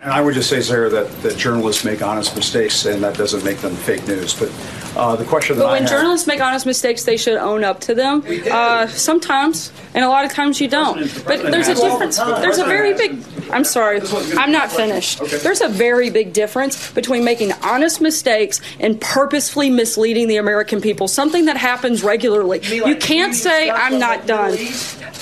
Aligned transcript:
And 0.00 0.10
I 0.10 0.22
would 0.22 0.32
just 0.32 0.48
say, 0.48 0.62
Sarah, 0.62 0.88
that, 0.88 1.10
that 1.22 1.36
journalists 1.36 1.84
make 1.84 2.00
honest 2.00 2.34
mistakes, 2.34 2.86
and 2.86 3.04
that 3.04 3.14
doesn't 3.16 3.44
make 3.44 3.58
them 3.58 3.76
fake 3.76 4.08
news. 4.08 4.32
But 4.32 4.50
uh, 4.96 5.16
the 5.16 5.24
question 5.26 5.56
that 5.58 5.64
But 5.64 5.68
I 5.68 5.72
when 5.74 5.82
have- 5.82 5.90
journalists 5.90 6.26
make 6.26 6.40
honest 6.40 6.64
mistakes, 6.64 7.04
they 7.04 7.18
should 7.18 7.36
own 7.36 7.62
up 7.62 7.78
to 7.80 7.94
them. 7.94 8.24
Uh, 8.50 8.86
sometimes, 8.86 9.70
and 9.94 10.02
a 10.02 10.08
lot 10.08 10.24
of 10.24 10.32
times 10.32 10.62
you 10.62 10.66
don't. 10.66 10.96
But 11.26 11.42
there's 11.42 11.68
a 11.68 11.74
difference. 11.74 12.16
There's 12.16 12.56
a 12.58 12.64
very 12.64 12.94
big. 12.94 13.22
I'm 13.52 13.64
sorry, 13.64 14.00
I'm 14.38 14.50
not 14.50 14.72
finished. 14.72 15.20
There's 15.42 15.60
a 15.60 15.68
very 15.68 16.08
big 16.08 16.32
difference 16.32 16.90
between 16.92 17.22
making 17.22 17.52
honest 17.62 18.00
mistakes 18.00 18.62
and 18.80 18.98
purposefully 18.98 19.68
misleading 19.68 20.26
the 20.26 20.38
American 20.38 20.80
people. 20.80 21.06
Something 21.06 21.44
that 21.44 21.58
happens 21.58 22.02
regularly. 22.02 22.60
You 22.62 22.96
can't 22.96 23.34
say 23.34 23.68
I'm 23.68 23.98
not 23.98 24.26
done. 24.26 24.56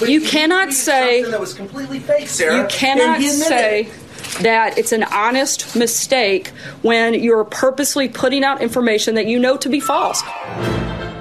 You 0.07 0.21
cannot 0.21 0.73
say 0.73 1.25
that 1.25 1.41
was 1.41 1.55
completely 1.55 1.99
fake, 1.99 2.29
Sarah. 2.29 2.63
you 2.63 2.69
cannot 2.69 3.17
And 3.17 3.23
he 3.25 3.29
admitted 3.31 3.49
say 3.49 3.81
it. 3.83 3.93
That 4.43 4.79
it's 4.79 4.93
an 4.93 5.05
honest 5.05 5.77
mistake 5.77 6.49
when 6.83 7.15
you're 7.15 7.45
purposely 7.45 8.09
putting 8.09 8.45
out 8.45 8.63
information 8.63 9.15
that 9.15 9.27
you 9.27 9.39
know 9.39 9.57
to 9.57 9.69
be 9.69 9.81
false. 9.81 10.23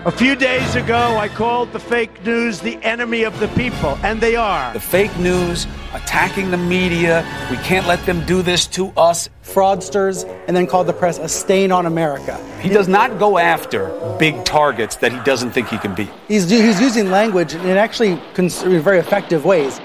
A 0.05 0.11
few 0.11 0.33
days 0.33 0.75
ago, 0.75 1.17
I 1.17 1.27
called 1.27 1.73
the 1.73 1.79
fake 1.79 2.23
news 2.25 2.61
the 2.61 2.81
enemy 2.83 3.23
of 3.23 3.37
the 3.41 3.49
people, 3.49 3.97
and 4.01 4.21
they 4.21 4.35
are. 4.37 4.71
The 4.71 4.79
fake 4.79 5.15
news, 5.17 5.67
attacking 5.93 6.51
the 6.51 6.57
media. 6.57 7.25
We 7.51 7.57
can't 7.57 7.85
let 7.85 8.05
them 8.05 8.25
do 8.25 8.41
this 8.41 8.65
to 8.67 8.93
us. 8.95 9.29
fraudsters, 9.43 10.25
and 10.47 10.55
then 10.55 10.67
called 10.67 10.87
the 10.87 10.93
press 10.93 11.17
a 11.17 11.27
stain 11.27 11.71
on 11.71 11.85
America. 11.85 12.37
He 12.61 12.69
does 12.69 12.87
not 12.87 13.17
go 13.17 13.39
after 13.39 13.89
big 14.19 14.45
targets 14.45 14.95
that 14.97 15.11
he 15.11 15.19
doesn't 15.23 15.51
think 15.51 15.67
he 15.67 15.77
can 15.79 15.95
beat. 15.95 16.09
He's, 16.27 16.47
he's 16.49 16.79
using 16.79 17.09
language 17.09 17.55
in 17.55 17.75
actually 17.77 18.21
cons- 18.35 18.61
very 18.61 18.99
effective 18.99 19.45
ways. 19.45 19.81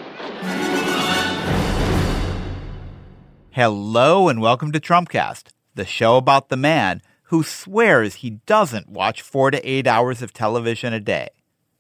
Hello 3.55 4.29
and 4.29 4.41
welcome 4.41 4.73
to 4.73 4.81
Trumpcast, 4.81 5.51
the 5.77 5.85
show 5.85 6.17
about 6.17 6.49
the 6.49 6.57
man 6.57 7.01
who 7.27 7.45
swears 7.45 8.17
he 8.17 8.31
doesn't 8.47 8.89
watch 8.89 9.23
four 9.23 9.53
to 9.53 9.65
eight 9.65 9.87
hours 9.87 10.23
of 10.23 10.33
television 10.33 10.93
a 10.93 10.99
day, 10.99 11.29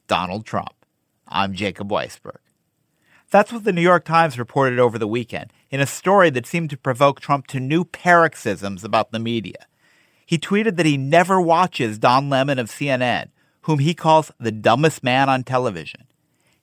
Donald 0.06 0.47
Trump. 0.47 0.86
I'm 1.27 1.52
Jacob 1.52 1.91
Weisberg. 1.91 2.39
That's 3.29 3.52
what 3.52 3.64
the 3.64 3.73
New 3.73 3.83
York 3.83 4.05
Times 4.05 4.39
reported 4.39 4.79
over 4.79 5.01
the 5.01 5.08
weekend 5.08 5.52
in 5.68 5.80
a 5.80 5.84
story 5.84 6.30
that 6.30 6.46
seemed 6.46 6.70
to 6.70 6.77
provoke 6.77 7.18
Trump 7.18 7.48
to 7.48 7.58
new 7.58 7.84
paroxysms 7.84 8.84
about 8.84 9.11
the 9.11 9.18
media. 9.18 9.67
He 10.24 10.39
tweeted 10.39 10.77
that 10.77 10.86
he 10.86 10.96
never 10.96 11.40
watches 11.40 11.98
Don 11.98 12.30
Lemon 12.30 12.61
of 12.61 12.70
CNN, 12.70 13.30
whom 13.63 13.80
he 13.80 13.95
calls 13.95 14.30
the 14.39 14.52
dumbest 14.52 15.02
man 15.02 15.29
on 15.29 15.42
television. 15.42 16.05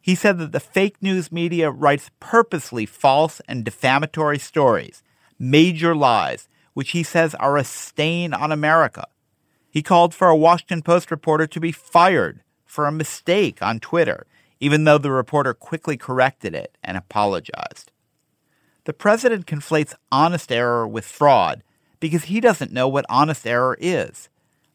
He 0.02 0.16
said 0.16 0.40
that 0.40 0.52
the 0.52 0.60
fake 0.60 1.02
news 1.02 1.32
media 1.32 1.70
writes 1.70 2.10
purposely 2.20 2.86
false 2.86 3.40
and 3.48 3.64
defamatory 3.64 4.40
stories, 4.40 5.04
major 5.38 5.96
lies, 5.96 6.50
which 6.74 6.92
he 6.92 7.04
says 7.04 7.36
are 7.36 7.58
a 7.58 7.64
stain 7.64 8.34
on 8.34 8.52
America. 8.52 9.08
He 9.70 9.84
called 9.84 10.14
for 10.14 10.28
a 10.28 10.36
Washington 10.36 10.82
Post 10.82 11.12
reporter 11.12 11.48
to 11.48 11.60
be 11.60 11.72
fired 11.72 12.42
for 12.66 12.88
a 12.88 12.92
mistake 12.92 13.62
on 13.62 13.80
Twitter, 13.80 14.26
even 14.60 14.84
though 14.84 14.98
the 14.98 15.12
reporter 15.12 15.54
quickly 15.54 15.98
corrected 15.98 16.56
it 16.56 16.78
and 16.84 16.98
apologized. 16.98 17.92
The 18.86 18.94
president 18.94 19.46
conflates 19.46 19.94
honest 20.12 20.52
error 20.52 20.88
with 20.88 21.06
fraud 21.06 21.64
because 22.00 22.26
he 22.26 22.42
doesn't 22.42 22.74
know 22.74 22.88
what 22.88 23.06
honest 23.08 23.46
error 23.46 23.78
is. 23.80 24.30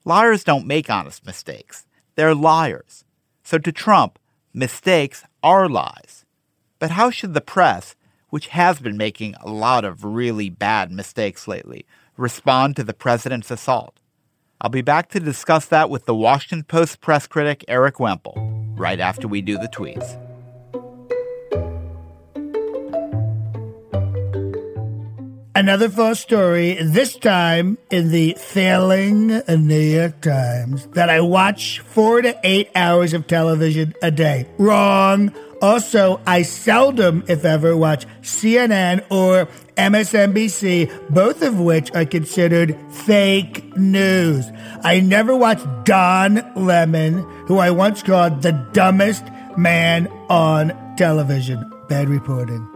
Liars 0.04 0.44
don't 0.44 0.66
make 0.66 0.88
honest 0.88 1.26
mistakes, 1.26 1.86
they're 2.14 2.34
liars. 2.34 3.04
So 3.42 3.58
to 3.58 3.72
Trump, 3.72 4.18
mistakes 4.56 5.22
are 5.42 5.68
lies. 5.68 6.24
But 6.78 6.92
how 6.92 7.10
should 7.10 7.34
the 7.34 7.42
press, 7.42 7.94
which 8.30 8.48
has 8.48 8.80
been 8.80 8.96
making 8.96 9.34
a 9.34 9.50
lot 9.50 9.84
of 9.84 10.02
really 10.02 10.48
bad 10.48 10.90
mistakes 10.90 11.46
lately, 11.46 11.84
respond 12.16 12.74
to 12.76 12.82
the 12.82 12.94
president's 12.94 13.50
assault? 13.50 14.00
I'll 14.60 14.70
be 14.70 14.80
back 14.80 15.10
to 15.10 15.20
discuss 15.20 15.66
that 15.66 15.90
with 15.90 16.06
the 16.06 16.14
Washington 16.14 16.64
Post 16.64 17.02
press 17.02 17.26
critic 17.26 17.66
Erik 17.68 18.00
Wemple 18.00 18.34
right 18.78 18.98
after 18.98 19.28
we 19.28 19.42
do 19.42 19.58
the 19.58 19.68
tweets. 19.68 20.25
Another 25.56 25.88
false 25.88 26.20
story, 26.20 26.74
this 26.82 27.16
time 27.16 27.78
in 27.90 28.10
the 28.10 28.36
failing 28.38 29.28
New 29.48 29.80
York 29.80 30.20
Times, 30.20 30.86
that 30.88 31.08
I 31.08 31.22
watch 31.22 31.80
four 31.80 32.20
to 32.20 32.38
eight 32.44 32.68
hours 32.74 33.14
of 33.14 33.26
television 33.26 33.94
a 34.02 34.10
day. 34.10 34.46
Wrong. 34.58 35.32
Also, 35.62 36.20
I 36.26 36.42
seldom, 36.42 37.24
if 37.26 37.46
ever, 37.46 37.74
watch 37.74 38.04
CNN 38.20 39.02
or 39.10 39.48
MSNBC, 39.78 41.08
both 41.08 41.40
of 41.40 41.58
which 41.58 41.90
are 41.94 42.04
considered 42.04 42.76
fake 42.90 43.74
news. 43.78 44.44
I 44.84 45.00
never 45.00 45.34
watched 45.34 45.66
Don 45.86 46.52
Lemon, 46.54 47.22
who 47.46 47.56
I 47.56 47.70
once 47.70 48.02
called 48.02 48.42
the 48.42 48.52
dumbest 48.74 49.24
man 49.56 50.08
on 50.28 50.96
television. 50.98 51.72
Bad 51.88 52.10
reporting. 52.10 52.75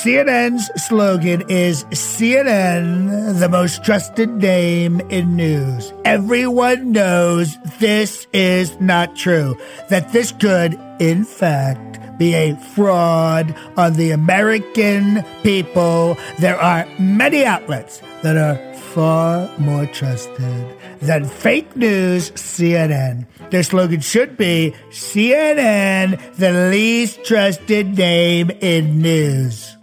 CNN's 0.00 0.70
slogan 0.82 1.44
is 1.50 1.84
CNN, 1.90 3.38
the 3.38 3.50
most 3.50 3.84
trusted 3.84 4.30
name 4.30 5.02
in 5.10 5.36
news. 5.36 5.92
Everyone 6.06 6.92
knows 6.92 7.58
this 7.80 8.26
is 8.32 8.80
not 8.80 9.14
true, 9.14 9.58
that 9.90 10.10
this 10.10 10.32
could, 10.32 10.80
in 11.00 11.26
fact, 11.26 11.98
be 12.18 12.32
a 12.32 12.56
fraud 12.74 13.54
on 13.76 13.92
the 13.92 14.10
American 14.12 15.22
people. 15.42 16.16
There 16.38 16.58
are 16.58 16.88
many 16.98 17.44
outlets 17.44 18.00
that 18.22 18.38
are 18.38 18.56
far 18.94 19.50
more 19.58 19.84
trusted 19.84 20.78
than 21.02 21.26
fake 21.26 21.76
news 21.76 22.30
CNN. 22.30 23.26
Their 23.50 23.64
slogan 23.64 24.00
should 24.00 24.38
be 24.38 24.74
CNN, 24.88 26.36
the 26.36 26.70
least 26.70 27.22
trusted 27.22 27.98
name 27.98 28.50
in 28.62 29.02
news. 29.02 29.76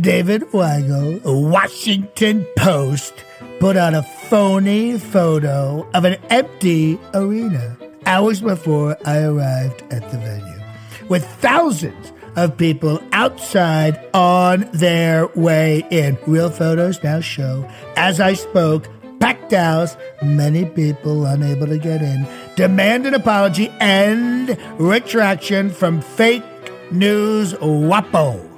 David 0.00 0.42
Weigel, 0.52 1.20
Washington 1.50 2.46
Post, 2.56 3.12
put 3.58 3.76
out 3.76 3.92
a 3.92 4.02
phony 4.02 4.98
photo 4.98 5.86
of 5.92 6.04
an 6.04 6.14
empty 6.30 6.98
arena 7.12 7.76
hours 8.06 8.40
before 8.40 8.96
I 9.04 9.18
arrived 9.18 9.82
at 9.92 10.10
the 10.10 10.18
venue, 10.18 11.08
with 11.08 11.26
thousands 11.26 12.12
of 12.36 12.56
people 12.56 13.02
outside 13.12 14.00
on 14.14 14.68
their 14.72 15.26
way 15.34 15.84
in. 15.90 16.16
Real 16.26 16.50
photos 16.50 17.02
now 17.02 17.20
show, 17.20 17.68
as 17.96 18.20
I 18.20 18.32
spoke, 18.34 18.88
packed 19.18 19.52
house, 19.52 19.96
many 20.22 20.64
people 20.64 21.26
unable 21.26 21.66
to 21.66 21.78
get 21.78 22.00
in, 22.00 22.26
demand 22.56 23.06
an 23.06 23.12
apology 23.12 23.68
and 23.80 24.56
retraction 24.78 25.68
from 25.68 26.00
fake 26.00 26.44
news 26.90 27.52
WAPO. 27.54 28.49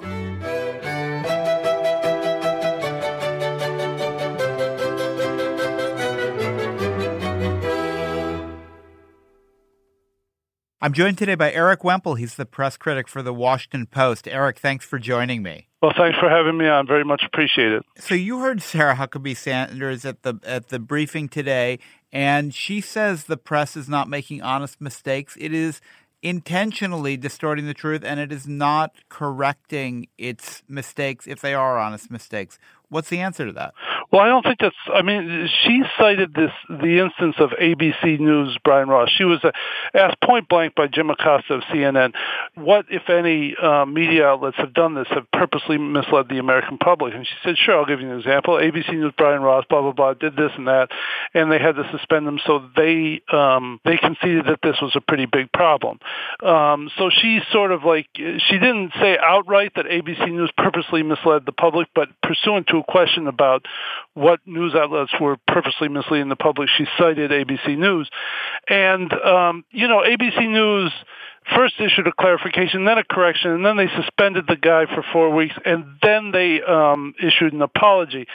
I'm 10.84 10.92
joined 10.92 11.16
today 11.16 11.36
by 11.36 11.52
Erik 11.52 11.84
Wemple. 11.84 12.16
He's 12.16 12.34
the 12.34 12.44
press 12.44 12.76
critic 12.76 13.06
for 13.06 13.22
the 13.22 13.32
Washington 13.32 13.86
Post. 13.86 14.26
Eric, 14.26 14.58
thanks 14.58 14.84
for 14.84 14.98
joining 14.98 15.40
me. 15.40 15.68
Well, 15.80 15.92
thanks 15.96 16.18
for 16.18 16.28
having 16.28 16.58
me 16.58 16.66
on. 16.66 16.88
Very 16.88 17.04
much 17.04 17.22
appreciate 17.24 17.70
it. 17.70 17.84
So 17.98 18.16
you 18.16 18.40
heard 18.40 18.60
Sarah 18.60 18.96
Huckabee 18.96 19.36
Sanders 19.36 20.04
at 20.04 20.24
the 20.24 20.40
at 20.42 20.70
the 20.70 20.80
briefing 20.80 21.28
today, 21.28 21.78
and 22.12 22.52
she 22.52 22.80
says 22.80 23.24
the 23.24 23.36
press 23.36 23.76
is 23.76 23.88
not 23.88 24.08
making 24.08 24.42
honest 24.42 24.80
mistakes. 24.80 25.36
It 25.38 25.54
is 25.54 25.80
intentionally 26.20 27.16
distorting 27.16 27.66
the 27.66 27.74
truth, 27.74 28.02
and 28.04 28.18
it 28.18 28.32
is 28.32 28.48
not 28.48 28.96
correcting 29.08 30.08
its 30.18 30.64
mistakes 30.66 31.28
if 31.28 31.40
they 31.40 31.54
are 31.54 31.78
honest 31.78 32.10
mistakes. 32.10 32.58
What's 32.92 33.08
the 33.08 33.20
answer 33.20 33.46
to 33.46 33.52
that? 33.52 33.72
Well, 34.12 34.20
I 34.20 34.26
don't 34.26 34.42
think 34.42 34.58
that's. 34.60 34.76
I 34.92 35.00
mean, 35.00 35.48
she 35.64 35.82
cited 35.98 36.34
this 36.34 36.50
the 36.68 37.00
instance 37.02 37.36
of 37.38 37.52
ABC 37.52 38.20
News 38.20 38.58
Brian 38.62 38.90
Ross. 38.90 39.08
She 39.16 39.24
was 39.24 39.42
uh, 39.42 39.50
asked 39.94 40.20
point 40.20 40.46
blank 40.46 40.74
by 40.74 40.88
Jim 40.88 41.08
Acosta 41.08 41.54
of 41.54 41.62
CNN, 41.72 42.12
"What, 42.54 42.84
if 42.90 43.08
any, 43.08 43.56
uh, 43.56 43.86
media 43.86 44.26
outlets 44.26 44.58
have 44.58 44.74
done 44.74 44.94
this? 44.94 45.06
Have 45.08 45.24
purposely 45.32 45.78
misled 45.78 46.28
the 46.28 46.36
American 46.36 46.76
public?" 46.76 47.14
And 47.14 47.26
she 47.26 47.32
said, 47.42 47.56
"Sure, 47.56 47.78
I'll 47.78 47.86
give 47.86 48.02
you 48.02 48.10
an 48.10 48.18
example. 48.18 48.56
ABC 48.56 48.90
News 48.90 49.14
Brian 49.16 49.40
Ross, 49.40 49.64
blah 49.70 49.80
blah 49.80 49.92
blah, 49.92 50.12
did 50.12 50.36
this 50.36 50.52
and 50.58 50.68
that, 50.68 50.90
and 51.32 51.50
they 51.50 51.58
had 51.58 51.76
to 51.76 51.88
suspend 51.96 52.26
them. 52.26 52.38
So 52.46 52.68
they 52.76 53.22
um, 53.32 53.80
they 53.86 53.96
conceded 53.96 54.44
that 54.48 54.58
this 54.62 54.76
was 54.82 54.92
a 54.96 55.00
pretty 55.00 55.24
big 55.24 55.50
problem. 55.50 55.98
Um, 56.42 56.90
so 56.98 57.08
she 57.08 57.40
sort 57.52 57.72
of 57.72 57.84
like 57.84 58.08
she 58.14 58.58
didn't 58.58 58.92
say 59.00 59.16
outright 59.16 59.72
that 59.76 59.86
ABC 59.86 60.30
News 60.30 60.52
purposely 60.58 61.02
misled 61.02 61.46
the 61.46 61.52
public, 61.52 61.88
but 61.94 62.10
pursuant 62.22 62.66
to 62.66 62.81
question 62.82 63.26
about 63.26 63.66
what 64.14 64.40
news 64.46 64.74
outlets 64.74 65.12
were 65.20 65.36
purposely 65.48 65.88
misleading 65.88 66.28
the 66.28 66.36
public, 66.36 66.68
she 66.76 66.86
cited 66.98 67.30
ABC 67.30 67.78
News. 67.78 68.08
And, 68.68 69.12
um, 69.12 69.64
you 69.70 69.88
know, 69.88 70.02
ABC 70.02 70.48
News 70.50 70.92
first 71.56 71.74
issued 71.80 72.06
a 72.06 72.12
clarification, 72.12 72.84
then 72.84 72.98
a 72.98 73.04
correction, 73.04 73.50
and 73.50 73.66
then 73.66 73.76
they 73.76 73.88
suspended 73.96 74.46
the 74.46 74.56
guy 74.56 74.86
for 74.86 75.04
four 75.12 75.34
weeks, 75.34 75.54
and 75.64 75.84
then 76.02 76.30
they 76.30 76.62
um, 76.62 77.14
issued 77.18 77.52
an 77.52 77.62
apology. 77.62 78.26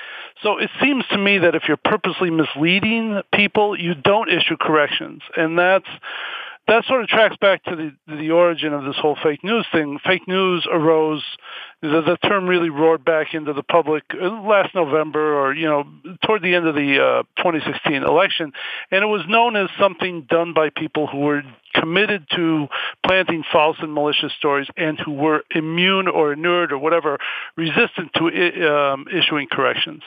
So 0.44 0.58
it 0.58 0.70
seems 0.82 1.06
to 1.12 1.18
me 1.18 1.40
that 1.40 1.56
if 1.56 1.64
you're 1.68 1.78
purposely 1.78 2.30
misleading 2.30 3.22
people, 3.34 3.80
you 3.80 3.96
don't 3.96 4.30
issue 4.30 4.58
corrections, 4.60 5.22
and 5.36 5.58
that's 5.58 5.88
that 6.68 6.84
sort 6.86 7.02
of 7.02 7.08
tracks 7.08 7.38
back 7.40 7.64
to 7.64 7.76
the 7.76 8.16
the 8.16 8.32
origin 8.32 8.74
of 8.74 8.84
this 8.84 8.98
whole 8.98 9.18
fake 9.24 9.44
news 9.44 9.66
thing. 9.72 10.00
Fake 10.06 10.28
news 10.28 10.68
arose 10.70 11.24
the, 11.82 12.02
the 12.02 12.18
term 12.28 12.48
really 12.48 12.70
roared 12.70 13.06
back 13.06 13.34
into 13.34 13.54
the 13.54 13.62
public 13.62 14.04
uh, 14.14 14.30
last 14.42 14.74
November 14.74 15.40
or, 15.40 15.54
you 15.54 15.68
know, 15.68 15.84
toward 16.26 16.42
the 16.42 16.56
end 16.56 16.68
of 16.68 16.74
the 16.74 17.00
uh, 17.00 17.42
2016 17.44 18.04
election. 18.04 18.52
And 18.90 19.04
it 19.04 19.08
was 19.08 19.22
known 19.28 19.56
as 19.56 19.70
something 19.80 20.26
done 20.28 20.54
by 20.54 20.70
people 20.70 21.06
who 21.06 21.20
were 21.20 21.44
committed 21.76 22.26
to 22.36 22.68
planting 23.06 23.44
false 23.52 23.78
and 23.80 23.94
malicious 23.94 24.32
stories 24.40 24.68
and 24.76 25.00
who 25.00 25.12
were 25.12 25.44
immune 25.54 26.08
or 26.08 26.34
inured 26.34 26.72
or 26.72 26.80
whatever, 26.80 27.20
resistant 27.56 28.12
to 28.16 28.26
um, 28.68 29.06
issuing 29.14 29.48
corrections. 29.52 30.02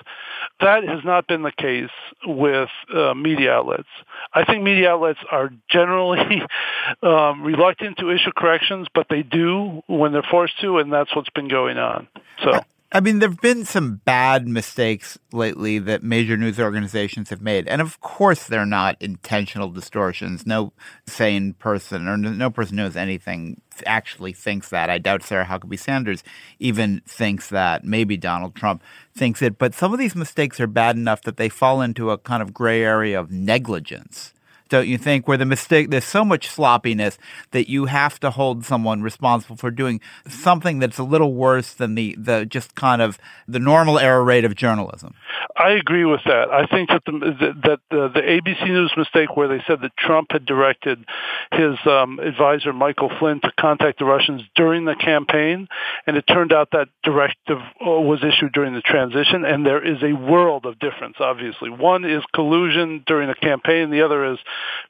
That 0.60 0.82
has 0.82 1.04
not 1.04 1.28
been 1.28 1.42
the 1.42 1.52
case 1.52 1.90
with 2.26 2.70
uh, 2.92 3.14
media 3.14 3.52
outlets. 3.52 3.88
I 4.34 4.44
think 4.44 4.64
media 4.64 4.90
outlets 4.90 5.20
are 5.30 5.50
generally 5.70 6.42
um, 7.02 7.42
reluctant 7.42 7.98
to 7.98 8.10
issue 8.10 8.32
corrections, 8.36 8.88
but 8.92 9.06
they 9.08 9.22
do 9.22 9.82
when 9.86 10.12
they're 10.12 10.26
forced 10.28 10.60
to, 10.62 10.78
and 10.78 10.92
that's 10.92 11.14
what's 11.14 11.30
been 11.30 11.48
going 11.48 11.59
going 11.60 11.78
on. 11.78 12.08
So. 12.42 12.60
I 12.92 12.98
mean, 12.98 13.20
there 13.20 13.28
have 13.28 13.40
been 13.40 13.64
some 13.64 14.00
bad 14.04 14.48
mistakes 14.48 15.16
lately 15.32 15.78
that 15.78 16.02
major 16.02 16.36
news 16.36 16.58
organizations 16.58 17.30
have 17.30 17.40
made. 17.40 17.68
And 17.68 17.80
of 17.80 18.00
course, 18.00 18.48
they're 18.48 18.66
not 18.66 18.96
intentional 19.00 19.70
distortions. 19.70 20.44
No 20.44 20.72
sane 21.06 21.54
person 21.54 22.08
or 22.08 22.16
no 22.16 22.50
person 22.50 22.76
knows 22.76 22.96
anything 22.96 23.60
actually 23.86 24.32
thinks 24.32 24.70
that. 24.70 24.90
I 24.90 24.98
doubt 24.98 25.22
Sarah 25.22 25.44
Huckabee 25.44 25.78
Sanders 25.78 26.24
even 26.58 27.00
thinks 27.06 27.48
that. 27.50 27.84
Maybe 27.84 28.16
Donald 28.16 28.56
Trump 28.56 28.82
thinks 29.14 29.40
it. 29.40 29.56
But 29.56 29.72
some 29.72 29.92
of 29.92 30.00
these 30.00 30.16
mistakes 30.16 30.58
are 30.58 30.66
bad 30.66 30.96
enough 30.96 31.22
that 31.22 31.36
they 31.36 31.48
fall 31.48 31.80
into 31.80 32.10
a 32.10 32.18
kind 32.18 32.42
of 32.42 32.52
gray 32.52 32.82
area 32.82 33.20
of 33.20 33.30
negligence 33.30 34.34
don't 34.70 34.88
you 34.88 34.96
think, 34.96 35.28
where 35.28 35.36
the 35.36 35.44
mistake, 35.44 35.90
there's 35.90 36.04
so 36.04 36.24
much 36.24 36.48
sloppiness 36.48 37.18
that 37.50 37.68
you 37.68 37.84
have 37.86 38.18
to 38.20 38.30
hold 38.30 38.64
someone 38.64 39.02
responsible 39.02 39.56
for 39.56 39.70
doing 39.70 40.00
something 40.26 40.78
that's 40.78 40.98
a 40.98 41.02
little 41.02 41.34
worse 41.34 41.74
than 41.74 41.94
the, 41.96 42.16
the 42.18 42.46
just 42.46 42.74
kind 42.74 43.02
of 43.02 43.18
the 43.46 43.58
normal 43.58 43.98
error 43.98 44.24
rate 44.24 44.44
of 44.44 44.54
journalism. 44.54 45.14
I 45.56 45.72
agree 45.72 46.04
with 46.04 46.20
that. 46.24 46.50
I 46.50 46.66
think 46.66 46.88
that 46.88 47.04
the, 47.04 47.54
that 47.64 47.80
the, 47.90 48.08
the 48.08 48.20
ABC 48.20 48.66
News 48.66 48.92
mistake 48.96 49.36
where 49.36 49.48
they 49.48 49.62
said 49.66 49.80
that 49.82 49.96
Trump 49.96 50.28
had 50.30 50.46
directed 50.46 51.04
his 51.52 51.74
um, 51.84 52.18
advisor 52.18 52.72
Michael 52.72 53.10
Flynn 53.18 53.40
to 53.40 53.52
contact 53.58 53.98
the 53.98 54.04
Russians 54.04 54.42
during 54.54 54.84
the 54.84 54.94
campaign, 54.94 55.68
and 56.06 56.16
it 56.16 56.22
turned 56.22 56.52
out 56.52 56.70
that 56.72 56.88
directive 57.02 57.58
uh, 57.58 57.90
was 57.90 58.20
issued 58.22 58.52
during 58.52 58.74
the 58.74 58.80
transition, 58.80 59.44
and 59.44 59.66
there 59.66 59.84
is 59.84 60.02
a 60.02 60.12
world 60.12 60.64
of 60.64 60.78
difference. 60.78 61.16
Obviously, 61.18 61.68
one 61.68 62.04
is 62.04 62.22
collusion 62.32 63.02
during 63.06 63.28
the 63.28 63.34
campaign, 63.34 63.90
the 63.90 64.02
other 64.02 64.32
is 64.32 64.38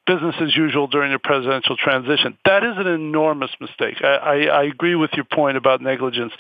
business 0.06 0.34
as 0.40 0.56
usual 0.56 0.86
during 0.86 1.12
the 1.12 1.18
presidential 1.18 1.76
transition. 1.76 2.36
That 2.44 2.64
is 2.64 2.74
an 2.76 2.86
enormous 2.86 3.50
mistake. 3.60 3.96
I, 4.02 4.06
I, 4.06 4.36
I 4.44 4.62
agree 4.64 4.94
with 4.94 5.10
your 5.14 5.24
point 5.24 5.56
about 5.56 5.80
negligence. 5.80 6.32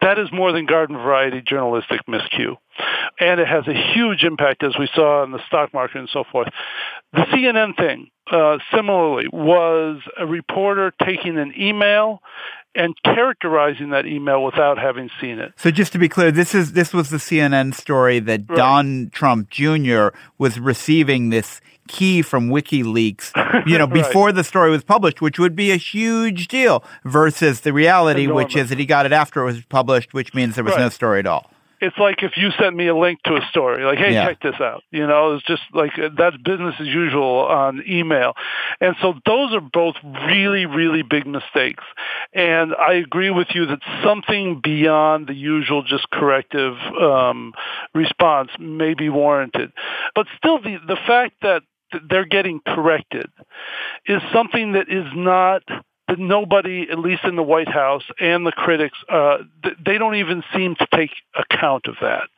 That 0.00 0.18
is 0.18 0.28
more 0.32 0.52
than 0.52 0.66
garden 0.66 0.96
variety 0.96 1.42
journalistic 1.44 2.00
miscue. 2.08 2.56
And 3.20 3.40
it 3.40 3.48
has 3.48 3.66
a 3.66 3.92
huge 3.94 4.22
impact, 4.22 4.62
as 4.62 4.74
we 4.78 4.88
saw 4.94 5.24
in 5.24 5.32
the 5.32 5.44
stock 5.46 5.74
market 5.74 5.98
and 5.98 6.08
so 6.12 6.24
forth. 6.30 6.48
The 7.12 7.22
CNN 7.22 7.76
thing, 7.76 8.10
uh, 8.30 8.58
similarly, 8.72 9.26
was 9.32 10.00
a 10.16 10.26
reporter 10.26 10.92
taking 11.04 11.38
an 11.38 11.54
email 11.58 12.20
and 12.74 12.94
characterizing 13.02 13.90
that 13.90 14.06
email 14.06 14.44
without 14.44 14.78
having 14.78 15.10
seen 15.20 15.38
it. 15.38 15.52
So 15.56 15.70
just 15.70 15.92
to 15.92 15.98
be 15.98 16.08
clear, 16.08 16.30
this 16.30 16.54
is 16.54 16.72
this 16.72 16.92
was 16.92 17.10
the 17.10 17.16
CNN 17.16 17.74
story 17.74 18.20
that 18.20 18.42
right. 18.48 18.56
Don 18.56 19.10
Trump 19.12 19.50
Jr. 19.50 20.08
was 20.38 20.58
receiving 20.60 21.30
this 21.30 21.60
key 21.88 22.20
from 22.22 22.50
WikiLeaks, 22.50 23.66
you 23.66 23.78
know, 23.78 23.86
before 24.02 24.26
right. 24.26 24.34
the 24.34 24.44
story 24.44 24.70
was 24.70 24.84
published, 24.84 25.20
which 25.20 25.38
would 25.38 25.56
be 25.56 25.72
a 25.72 25.76
huge 25.76 26.48
deal 26.48 26.84
versus 27.04 27.60
the 27.60 27.72
reality, 27.72 28.24
Enormous. 28.24 28.44
which 28.44 28.56
is 28.56 28.68
that 28.68 28.78
he 28.78 28.86
got 28.86 29.06
it 29.06 29.12
after 29.12 29.40
it 29.40 29.44
was 29.46 29.64
published, 29.64 30.12
which 30.12 30.34
means 30.34 30.54
there 30.54 30.64
was 30.64 30.74
right. 30.74 30.82
no 30.82 30.88
story 30.90 31.20
at 31.20 31.26
all 31.26 31.50
it's 31.80 31.96
like 31.98 32.22
if 32.22 32.32
you 32.36 32.50
sent 32.58 32.74
me 32.74 32.88
a 32.88 32.96
link 32.96 33.22
to 33.24 33.34
a 33.34 33.40
story, 33.50 33.84
like, 33.84 33.98
hey, 33.98 34.12
yeah. 34.12 34.26
check 34.26 34.40
this 34.40 34.60
out. 34.60 34.82
You 34.90 35.06
know, 35.06 35.34
it's 35.34 35.46
just 35.46 35.62
like 35.72 35.92
that's 36.16 36.36
business 36.38 36.74
as 36.80 36.86
usual 36.86 37.46
on 37.46 37.82
email. 37.88 38.34
And 38.80 38.96
so 39.00 39.14
those 39.24 39.54
are 39.54 39.60
both 39.60 39.96
really, 40.04 40.66
really 40.66 41.02
big 41.02 41.26
mistakes. 41.26 41.84
And 42.32 42.74
I 42.74 42.94
agree 42.94 43.30
with 43.30 43.48
you 43.54 43.66
that 43.66 43.80
something 44.04 44.60
beyond 44.62 45.28
the 45.28 45.34
usual 45.34 45.82
just 45.82 46.08
corrective 46.10 46.74
um, 47.00 47.54
response 47.94 48.50
may 48.58 48.94
be 48.94 49.08
warranted. 49.08 49.72
But 50.14 50.26
still, 50.36 50.60
the, 50.60 50.78
the 50.86 50.98
fact 51.06 51.36
that 51.42 51.62
they're 52.08 52.26
getting 52.26 52.60
corrected 52.66 53.30
is 54.06 54.20
something 54.32 54.72
that 54.72 54.88
is 54.90 55.06
not 55.14 55.62
nobody, 56.16 56.86
at 56.90 56.98
least 56.98 57.24
in 57.24 57.36
the 57.36 57.42
White 57.42 57.68
House 57.68 58.04
and 58.20 58.46
the 58.46 58.52
critics, 58.52 58.96
uh, 59.08 59.38
they 59.84 59.98
don't 59.98 60.14
even 60.14 60.42
seem 60.54 60.76
to 60.76 60.86
take 60.94 61.10
account 61.34 61.86
of 61.86 61.96
that. 62.00 62.28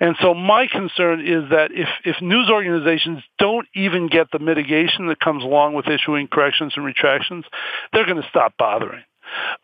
And 0.00 0.16
so 0.20 0.34
my 0.34 0.66
concern 0.66 1.20
is 1.20 1.50
that 1.50 1.70
if, 1.72 1.88
if 2.04 2.20
news 2.20 2.50
organizations 2.50 3.22
don't 3.38 3.66
even 3.74 4.08
get 4.08 4.30
the 4.32 4.38
mitigation 4.38 5.06
that 5.06 5.20
comes 5.20 5.44
along 5.44 5.74
with 5.74 5.86
issuing 5.88 6.28
corrections 6.28 6.74
and 6.76 6.84
retractions, 6.84 7.44
they're 7.92 8.06
going 8.06 8.20
to 8.20 8.28
stop 8.28 8.54
bothering 8.58 9.04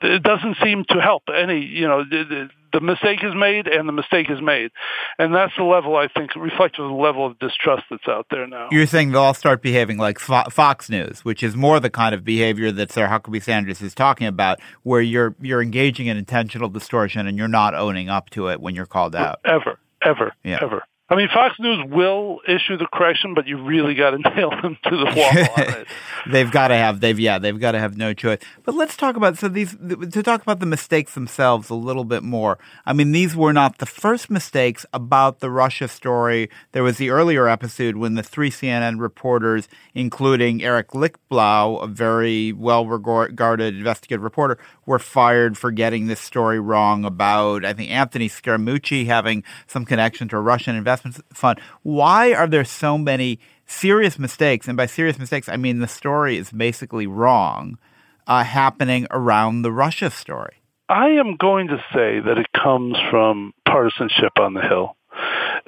it 0.02 0.22
doesn't 0.22 0.56
seem 0.62 0.84
to 0.88 1.00
help 1.00 1.24
any 1.34 1.64
you 1.64 1.86
know 1.86 2.04
the, 2.04 2.48
the, 2.72 2.80
mistake 2.80 3.20
is 3.22 3.34
made 3.34 3.66
and 3.66 3.88
the 3.88 3.92
mistake 3.92 4.30
is 4.30 4.40
made. 4.40 4.70
And 5.18 5.34
that's 5.34 5.52
the 5.56 5.64
level 5.64 5.96
i 5.96 6.08
think 6.08 6.34
reflective 6.36 6.84
of 6.84 6.90
the 6.90 6.96
level 6.96 7.26
of 7.26 7.38
distrust 7.38 7.84
that's 7.90 8.08
out 8.08 8.26
there 8.30 8.46
now. 8.46 8.68
You're 8.70 8.86
saying 8.86 9.12
they'll 9.12 9.22
all 9.22 9.34
start 9.34 9.62
behaving 9.62 9.98
like 9.98 10.18
fox 10.18 10.88
news 10.88 11.24
which 11.24 11.42
is 11.42 11.56
more 11.56 11.80
the 11.80 11.90
kind 11.90 12.14
of 12.14 12.24
behavior 12.24 12.72
that 12.72 12.92
sarah 12.92 13.08
huckabee 13.08 13.42
sanders 13.42 13.82
is 13.82 13.94
talking 13.94 14.26
about 14.26 14.60
where 14.82 15.00
you're 15.00 15.34
you're 15.40 15.62
engaging 15.62 16.06
in 16.06 16.16
intentional 16.16 16.68
distortion 16.68 17.26
and 17.26 17.36
you're 17.38 17.48
not 17.48 17.74
owning 17.74 18.08
up 18.08 18.30
to 18.30 18.48
it 18.48 18.60
when 18.60 18.74
you're 18.74 18.86
called 18.86 19.14
out. 19.14 19.40
Ever 19.44 19.78
ever 20.02 20.32
yeah. 20.44 20.58
ever 20.62 20.82
I 21.12 21.17
mean, 21.17 21.29
Fox 21.35 21.57
News 21.59 21.85
will 21.90 22.38
issue 22.47 22.76
the 22.76 22.87
correction, 22.87 23.35
but 23.35 23.49
you 23.49 23.61
really 23.61 23.97
got 23.97 24.11
to 24.11 24.19
nail 24.37 24.50
them 24.50 24.79
to 24.85 24.90
the 24.90 25.07
wall 25.07 25.85
they've 26.33 26.50
got 26.50 26.69
to 26.69 26.76
have 26.76 27.00
they've 27.00 27.19
yeah 27.19 27.38
they've 27.38 27.59
got 27.59 27.73
to 27.73 27.81
have 27.81 27.97
no 27.97 28.14
choice. 28.14 28.38
But 28.62 28.76
let's 28.76 28.97
talk 28.97 29.17
about 29.17 29.37
so 29.37 29.49
these 29.49 29.75
to 29.75 30.23
talk 30.23 30.40
about 30.43 30.61
the 30.61 30.67
mistakes 30.67 31.14
themselves 31.14 31.69
a 31.69 31.75
little 31.75 32.05
bit 32.05 32.23
more. 32.23 32.59
I 32.87 32.93
mean, 32.93 33.11
these 33.11 33.35
were 33.35 33.52
not 33.52 33.79
the 33.79 33.87
first 33.87 34.31
mistakes 34.31 34.87
about 34.93 35.40
the 35.40 35.50
Russia 35.50 35.88
story. 35.88 36.49
There 36.71 36.85
was 36.85 36.99
the 36.99 37.11
earlier 37.11 37.49
episode 37.49 37.97
when 37.97 38.14
the 38.14 38.23
three 38.23 38.50
CNN 38.50 39.00
reporters, 39.00 39.69
including 39.95 40.62
Eric 40.62 40.90
Lichtblau, 40.90 41.83
a 41.83 41.88
very 41.88 42.52
well 42.52 42.87
regarded 42.87 43.75
investigative 43.75 44.23
reporter, 44.23 44.59
were 44.87 45.00
fired 45.00 45.59
for 45.59 45.73
getting 45.73 46.07
this 46.07 46.21
story 46.21 46.61
wrong 46.61 47.05
about 47.05 47.64
I 47.64 47.73
think 47.73 47.90
Anthony 47.90 48.29
Scaramucci 48.29 49.07
having 49.07 49.43
some 49.67 49.85
connection 49.85 50.29
to 50.29 50.37
a 50.37 50.40
Russian 50.40 50.76
investment 50.76 51.00
investment 51.04 51.37
fund. 51.37 51.61
Why 51.83 52.33
are 52.33 52.47
there 52.47 52.64
so 52.64 52.99
many 52.99 53.38
serious 53.66 54.19
mistakes? 54.19 54.69
And 54.69 54.76
by 54.76 54.87
serious 54.87 55.19
mistakes, 55.19 55.49
I 55.49 55.57
mean 55.57 55.80
the 55.80 55.88
story 55.88 56.37
is 56.37 56.50
basically 56.50 57.07
wrong. 57.07 57.78
uh, 58.26 58.45
happening 58.45 59.07
around 59.11 59.62
the 59.62 59.73
Russia 59.73 60.09
story? 60.09 60.62
I 60.88 61.09
am 61.09 61.37
going 61.37 61.69
to 61.69 61.78
say 61.92 62.21
that 62.21 62.38
it 62.38 62.47
comes 62.52 62.97
from 63.11 63.52
partisanship 63.64 64.38
on 64.38 64.54
the 64.54 64.61
Hill 64.61 64.97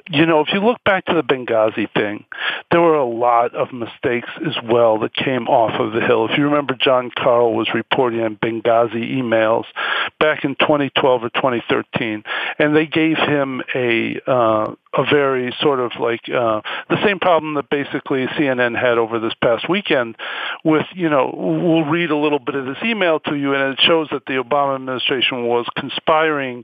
you 0.09 0.25
know, 0.25 0.41
if 0.41 0.47
you 0.53 0.59
look 0.59 0.83
back 0.83 1.05
to 1.05 1.13
the 1.13 1.21
Benghazi 1.21 1.91
thing, 1.93 2.25
there 2.71 2.81
were 2.81 2.95
a 2.95 3.05
lot 3.05 3.55
of 3.55 3.71
mistakes 3.71 4.29
as 4.45 4.55
well 4.63 4.99
that 4.99 5.15
came 5.15 5.47
off 5.47 5.79
of 5.79 5.93
the 5.93 6.05
Hill. 6.05 6.27
If 6.29 6.37
you 6.37 6.45
remember, 6.45 6.75
Jon 6.75 7.09
Karl 7.15 7.53
was 7.53 7.69
reporting 7.73 8.21
on 8.21 8.35
Benghazi 8.35 9.15
emails 9.15 9.65
back 10.19 10.43
in 10.43 10.55
2012 10.55 11.23
or 11.23 11.29
2013, 11.29 12.23
and 12.59 12.75
they 12.75 12.85
gave 12.85 13.17
him 13.17 13.61
a 13.73 14.19
uh, 14.27 14.73
a 14.95 15.03
very 15.03 15.53
sort 15.59 15.79
of 15.79 15.91
like 15.99 16.21
uh, 16.29 16.61
the 16.89 17.03
same 17.03 17.19
problem 17.19 17.55
that 17.55 17.67
basically 17.69 18.27
CNN 18.37 18.79
had 18.79 18.99
over 18.99 19.19
this 19.19 19.33
past 19.41 19.67
weekend 19.67 20.15
with, 20.63 20.85
you 20.93 21.09
know, 21.09 21.33
we'll 21.35 21.85
read 21.85 22.11
a 22.11 22.15
little 22.15 22.37
bit 22.37 22.53
of 22.53 22.65
this 22.65 22.77
email 22.83 23.19
to 23.19 23.35
you 23.35 23.55
and 23.55 23.73
it 23.73 23.79
shows 23.81 24.07
that 24.11 24.25
the 24.27 24.33
Obama 24.33 24.75
administration 24.75 25.47
was 25.47 25.65
conspiring 25.75 26.63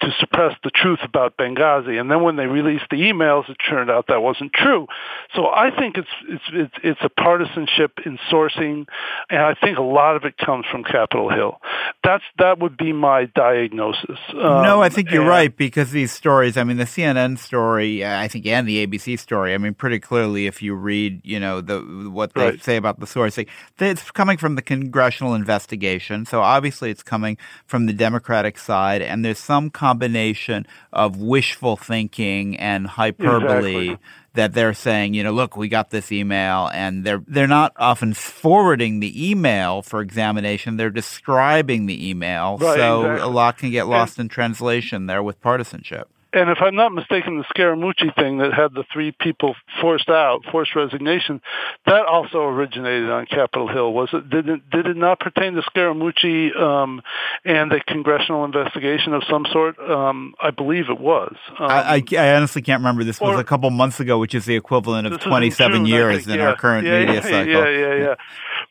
to 0.00 0.12
suppress 0.20 0.54
the 0.62 0.70
truth 0.70 0.98
about 1.02 1.38
Benghazi. 1.38 1.98
And 1.98 2.10
then 2.10 2.22
when 2.22 2.36
they 2.36 2.46
released 2.46 2.84
the 2.90 2.96
emails, 2.96 3.48
it 3.48 3.56
turned 3.68 3.90
out 3.90 4.08
that 4.08 4.20
wasn't 4.20 4.52
true. 4.52 4.86
So 5.34 5.46
I 5.46 5.70
think 5.74 5.96
it's, 5.96 6.08
it's, 6.28 6.44
it's, 6.52 6.74
it's 6.84 7.00
a 7.02 7.08
partisanship 7.08 7.92
in 8.04 8.18
sourcing 8.30 8.86
and 9.30 9.40
I 9.40 9.54
think 9.54 9.78
a 9.78 9.82
lot 9.82 10.16
of 10.16 10.24
it 10.24 10.36
comes 10.36 10.66
from 10.70 10.84
Capitol 10.84 11.30
Hill. 11.30 11.58
That's, 12.04 12.24
that 12.38 12.58
would 12.58 12.76
be 12.76 12.92
my 12.92 13.24
diagnosis. 13.24 14.18
Um, 14.34 14.62
no, 14.62 14.82
I 14.82 14.90
think 14.90 15.10
you're 15.10 15.22
and, 15.22 15.30
right 15.30 15.56
because 15.56 15.92
these 15.92 16.12
stories, 16.12 16.58
I 16.58 16.64
mean, 16.64 16.76
the 16.76 16.84
CNN 16.84 17.38
story 17.38 17.69
story, 17.70 18.04
I 18.04 18.28
think, 18.28 18.46
and 18.46 18.66
the 18.66 18.86
ABC 18.86 19.18
story. 19.18 19.54
I 19.54 19.58
mean, 19.58 19.74
pretty 19.74 20.00
clearly, 20.00 20.46
if 20.46 20.62
you 20.62 20.74
read, 20.74 21.20
you 21.24 21.38
know, 21.38 21.60
the 21.60 21.80
what 22.10 22.34
they 22.34 22.50
right. 22.50 22.62
say 22.62 22.76
about 22.76 22.98
the 22.98 23.06
sourcing, 23.06 23.46
it's 23.78 24.10
coming 24.10 24.38
from 24.38 24.56
the 24.56 24.62
congressional 24.62 25.34
investigation. 25.34 26.26
So 26.26 26.40
obviously, 26.40 26.90
it's 26.90 27.02
coming 27.02 27.38
from 27.66 27.86
the 27.86 27.92
Democratic 27.92 28.58
side, 28.58 29.02
and 29.02 29.24
there's 29.24 29.38
some 29.38 29.70
combination 29.70 30.66
of 30.92 31.20
wishful 31.20 31.76
thinking 31.76 32.56
and 32.58 32.86
hyperbole. 32.86 33.90
Exactly 33.90 33.98
that 34.34 34.52
they're 34.52 34.74
saying, 34.74 35.12
you 35.12 35.24
know, 35.24 35.32
look, 35.32 35.56
we 35.56 35.66
got 35.66 35.90
this 35.90 36.12
email, 36.12 36.70
and 36.72 37.02
they're 37.02 37.20
they're 37.26 37.48
not 37.48 37.72
often 37.76 38.14
forwarding 38.14 39.00
the 39.00 39.30
email 39.30 39.82
for 39.82 40.00
examination. 40.00 40.76
They're 40.76 40.88
describing 40.88 41.86
the 41.86 42.08
email, 42.10 42.56
right, 42.58 42.76
so 42.76 43.00
exactly. 43.00 43.22
a 43.22 43.26
lot 43.26 43.58
can 43.58 43.70
get 43.72 43.88
lost 43.88 44.18
and, 44.18 44.26
in 44.26 44.28
translation 44.28 45.06
there 45.06 45.20
with 45.20 45.40
partisanship 45.40 46.08
and 46.32 46.50
if 46.50 46.58
I'm 46.60 46.76
not 46.76 46.92
mistaken, 46.92 47.38
the 47.38 47.44
Scaramucci 47.54 48.14
thing 48.14 48.38
that 48.38 48.52
had 48.52 48.72
the 48.72 48.84
three 48.92 49.12
people 49.12 49.56
forced 49.80 50.08
out, 50.08 50.42
forced 50.50 50.76
resignation, 50.76 51.40
that 51.86 52.06
also 52.06 52.44
originated 52.44 53.10
on 53.10 53.26
Capitol 53.26 53.68
Hill. 53.68 53.92
Was 53.92 54.10
it? 54.12 54.30
Did 54.30 54.48
it? 54.48 54.70
Did 54.70 54.86
it 54.86 54.96
not 54.96 55.18
pertain 55.18 55.54
to 55.54 55.62
Scaramucci 55.62 56.56
um, 56.56 57.02
and 57.44 57.72
a 57.72 57.82
congressional 57.82 58.44
investigation 58.44 59.12
of 59.12 59.22
some 59.28 59.44
sort? 59.52 59.78
Um, 59.78 60.34
I 60.40 60.50
believe 60.50 60.88
it 60.88 61.00
was. 61.00 61.34
Um, 61.58 61.70
I, 61.70 61.96
I, 61.96 62.02
I, 62.16 62.34
honestly 62.36 62.62
can't 62.62 62.80
remember. 62.80 63.02
This 63.02 63.20
was 63.20 63.36
or, 63.36 63.40
a 63.40 63.44
couple 63.44 63.70
months 63.70 63.98
ago, 63.98 64.18
which 64.18 64.34
is 64.34 64.44
the 64.44 64.54
equivalent 64.54 65.06
of 65.06 65.20
27 65.20 65.72
June, 65.72 65.86
years 65.86 66.16
think, 66.18 66.28
in 66.28 66.34
yeah, 66.36 66.48
our 66.48 66.56
current 66.56 66.86
yeah, 66.86 67.00
media 67.00 67.14
yeah, 67.14 67.20
cycle. 67.22 67.46
Yeah, 67.46 67.68
yeah, 67.68 67.94
yeah. 67.94 68.14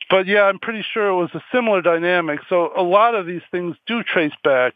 But 0.08 0.26
yeah, 0.26 0.42
I'm 0.42 0.58
pretty 0.58 0.84
sure 0.92 1.08
it 1.08 1.16
was 1.16 1.30
a 1.34 1.42
similar 1.52 1.82
dynamic. 1.82 2.40
So 2.48 2.70
a 2.76 2.82
lot 2.82 3.14
of 3.14 3.26
these 3.26 3.42
things 3.50 3.76
do 3.86 4.02
trace 4.02 4.32
back 4.42 4.74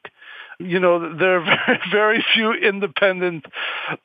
you 0.59 0.79
know, 0.79 1.15
there 1.17 1.41
are 1.41 1.79
very, 1.91 2.25
few 2.35 2.53
independent, 2.53 3.47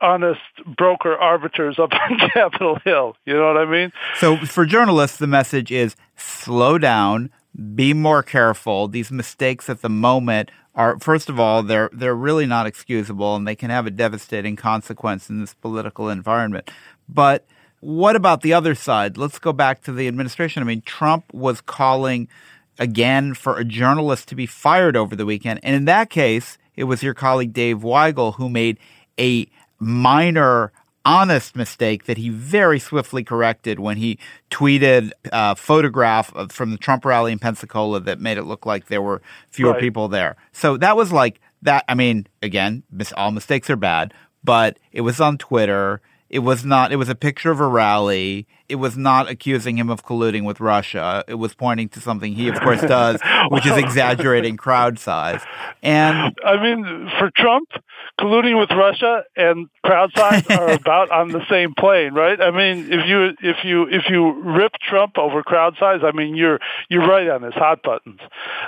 honest 0.01 0.41
broker 0.77 1.15
arbiters 1.15 1.79
up 1.79 1.91
on 1.93 2.19
Capitol 2.33 2.79
Hill. 2.83 3.15
You 3.25 3.35
know 3.35 3.53
what 3.53 3.57
I 3.57 3.65
mean? 3.65 3.91
So 4.17 4.37
for 4.37 4.65
journalists, 4.65 5.17
the 5.17 5.27
message 5.27 5.71
is 5.71 5.95
slow 6.15 6.77
down, 6.77 7.29
be 7.75 7.93
more 7.93 8.23
careful. 8.23 8.87
These 8.87 9.11
mistakes 9.11 9.69
at 9.69 9.81
the 9.81 9.89
moment 9.89 10.51
are, 10.75 10.99
first 10.99 11.29
of 11.29 11.39
all, 11.39 11.63
they're 11.63 11.89
they're 11.91 12.15
really 12.15 12.45
not 12.45 12.65
excusable, 12.65 13.35
and 13.35 13.47
they 13.47 13.55
can 13.55 13.69
have 13.69 13.85
a 13.85 13.91
devastating 13.91 14.55
consequence 14.55 15.29
in 15.29 15.39
this 15.39 15.53
political 15.53 16.09
environment. 16.09 16.69
But 17.07 17.45
what 17.81 18.15
about 18.15 18.41
the 18.41 18.53
other 18.53 18.75
side? 18.75 19.17
Let's 19.17 19.39
go 19.39 19.53
back 19.53 19.81
to 19.83 19.91
the 19.91 20.07
administration. 20.07 20.61
I 20.61 20.65
mean, 20.65 20.81
Trump 20.81 21.33
was 21.33 21.61
calling 21.61 22.27
again 22.79 23.33
for 23.33 23.57
a 23.57 23.65
journalist 23.65 24.27
to 24.29 24.35
be 24.35 24.45
fired 24.45 24.95
over 24.95 25.15
the 25.15 25.25
weekend. 25.25 25.59
And 25.61 25.75
in 25.75 25.85
that 25.85 26.09
case, 26.09 26.57
it 26.75 26.85
was 26.85 27.03
your 27.03 27.13
colleague 27.13 27.53
Dave 27.53 27.79
Weigel 27.79 28.35
who 28.35 28.49
made 28.49 28.79
a 29.19 29.47
minor 29.79 30.71
honest 31.05 31.55
mistake 31.55 32.05
that 32.05 32.17
he 32.17 32.29
very 32.29 32.79
swiftly 32.79 33.23
corrected 33.23 33.79
when 33.79 33.97
he 33.97 34.19
tweeted 34.51 35.11
a 35.31 35.55
photograph 35.55 36.33
of, 36.35 36.51
from 36.51 36.71
the 36.71 36.77
Trump 36.77 37.05
rally 37.05 37.31
in 37.31 37.39
Pensacola 37.39 37.99
that 37.99 38.19
made 38.19 38.37
it 38.37 38.43
look 38.43 38.65
like 38.65 38.87
there 38.87 39.01
were 39.01 39.21
fewer 39.49 39.71
right. 39.71 39.79
people 39.79 40.07
there. 40.07 40.35
So 40.51 40.77
that 40.77 40.95
was 40.95 41.11
like 41.11 41.39
that. 41.61 41.83
I 41.87 41.95
mean, 41.95 42.27
again, 42.41 42.83
all 43.15 43.31
mistakes 43.31 43.69
are 43.69 43.75
bad, 43.75 44.13
but 44.43 44.77
it 44.91 45.01
was 45.01 45.19
on 45.19 45.37
Twitter. 45.37 46.01
It 46.29 46.39
was 46.39 46.63
not, 46.63 46.91
it 46.91 46.97
was 46.97 47.09
a 47.09 47.15
picture 47.15 47.51
of 47.51 47.59
a 47.59 47.67
rally. 47.67 48.45
It 48.69 48.75
was 48.75 48.97
not 48.97 49.29
accusing 49.29 49.77
him 49.77 49.89
of 49.89 50.05
colluding 50.05 50.45
with 50.45 50.59
Russia. 50.59 51.23
It 51.27 51.35
was 51.35 51.53
pointing 51.53 51.89
to 51.89 52.01
something 52.01 52.33
he, 52.33 52.47
of 52.47 52.59
course, 52.59 52.81
does, 52.81 53.19
which 53.49 53.65
is 53.65 53.75
exaggerating 53.77 54.57
crowd 54.57 54.99
size. 54.99 55.41
And 55.81 56.35
I 56.45 56.61
mean, 56.61 57.09
for 57.19 57.31
Trump, 57.35 57.69
colluding 58.19 58.59
with 58.59 58.69
Russia 58.71 59.23
and 59.35 59.69
crowd 59.83 60.11
size 60.15 60.45
are 60.49 60.71
about 60.73 61.11
on 61.11 61.29
the 61.29 61.45
same 61.49 61.73
plane, 61.73 62.13
right? 62.13 62.39
I 62.39 62.51
mean, 62.51 62.91
if 62.91 63.07
you 63.07 63.29
if 63.41 63.63
you 63.63 63.87
if 63.89 64.03
you 64.09 64.41
rip 64.41 64.73
Trump 64.81 65.17
over 65.17 65.41
crowd 65.43 65.75
size, 65.79 66.01
I 66.03 66.11
mean, 66.11 66.35
you're 66.35 66.59
you're 66.89 67.07
right 67.07 67.29
on 67.29 67.43
his 67.43 67.53
hot 67.53 67.81
buttons. 67.83 68.19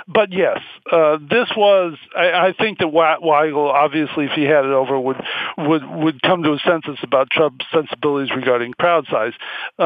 But 0.08 0.32
yes, 0.32 0.58
uh, 0.90 1.18
this 1.18 1.48
was. 1.56 1.96
I, 2.16 2.48
I 2.48 2.54
think 2.58 2.78
that 2.78 2.88
Weigel, 2.88 3.72
obviously, 3.72 4.26
if 4.26 4.32
he 4.32 4.42
had 4.42 4.64
it 4.64 4.72
over, 4.72 4.98
would 4.98 5.22
would 5.58 5.86
would 5.86 6.22
come 6.22 6.42
to 6.42 6.52
a 6.52 6.58
census 6.64 6.98
about 7.02 7.30
Trump's 7.30 7.64
sensibilities 7.72 8.34
regarding 8.34 8.72
crowd 8.72 9.06
size. 9.10 9.32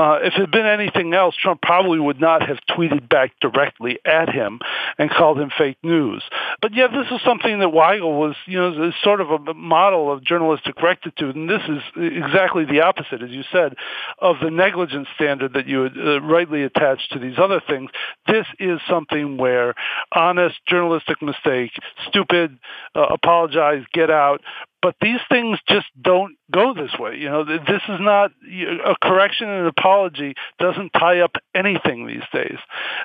Uh, 0.06 0.18
if 0.22 0.34
it 0.34 0.40
had 0.40 0.50
been 0.52 0.66
anything 0.66 1.14
else, 1.14 1.34
Trump 1.34 1.60
probably 1.60 1.98
would 1.98 2.20
not 2.20 2.40
have 2.46 2.58
tweeted 2.70 3.08
back 3.08 3.32
directly 3.40 3.98
at 4.04 4.28
him 4.28 4.60
and 4.98 5.10
called 5.10 5.36
him 5.36 5.50
fake 5.58 5.78
news. 5.82 6.22
But 6.62 6.74
yeah, 6.74 6.86
this 6.86 7.10
is 7.10 7.20
something 7.24 7.58
that 7.58 7.70
Weigel 7.70 8.16
was, 8.16 8.36
you 8.46 8.56
know, 8.56 8.92
sort 9.02 9.20
of 9.20 9.30
a 9.32 9.54
model 9.54 10.12
of 10.12 10.22
journalistic 10.22 10.80
rectitude, 10.80 11.34
and 11.34 11.50
this 11.50 11.62
is 11.68 11.82
exactly 11.96 12.64
the 12.64 12.82
opposite, 12.82 13.20
as 13.20 13.30
you 13.30 13.42
said, 13.50 13.74
of 14.20 14.36
the 14.40 14.50
negligence 14.50 15.08
standard 15.16 15.54
that 15.54 15.66
you 15.66 15.82
had 15.82 15.98
uh, 15.98 16.20
rightly 16.20 16.62
attached 16.62 17.10
to 17.12 17.18
these 17.18 17.38
other 17.38 17.60
things. 17.68 17.90
This 18.28 18.46
is 18.60 18.78
something 18.88 19.38
where 19.38 19.74
honest 20.14 20.54
journalistic 20.68 21.20
mistake, 21.20 21.72
stupid, 22.08 22.58
uh, 22.94 23.06
apologize, 23.10 23.82
get 23.92 24.10
out, 24.10 24.40
but 24.82 24.94
these 25.00 25.20
things 25.28 25.58
just 25.68 25.86
don't 26.00 26.36
go 26.52 26.74
this 26.74 26.92
way. 26.98 27.16
You 27.16 27.28
know, 27.28 27.44
this 27.44 27.82
is 27.88 28.00
not 28.00 28.30
a 28.42 28.94
correction 29.02 29.48
and 29.48 29.62
an 29.62 29.66
apology 29.66 30.34
doesn't 30.58 30.90
tie 30.90 31.20
up 31.20 31.36
anything 31.54 32.06
these 32.06 32.22
days. 32.32 32.58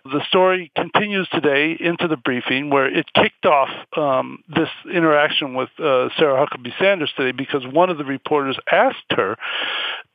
The 0.05 0.23
story 0.27 0.71
continues 0.75 1.27
today 1.29 1.75
into 1.79 2.07
the 2.07 2.17
briefing 2.17 2.69
where 2.69 2.85
it 2.85 3.05
kicked 3.13 3.45
off 3.45 3.69
um, 3.97 4.43
this 4.47 4.69
interaction 4.93 5.55
with 5.55 5.69
uh, 5.79 6.09
Sarah 6.17 6.45
Huckabee 6.45 6.77
Sanders 6.77 7.11
today 7.15 7.31
because 7.31 7.65
one 7.65 7.89
of 7.89 7.97
the 7.97 8.05
reporters 8.05 8.57
asked 8.71 8.97
her, 9.11 9.37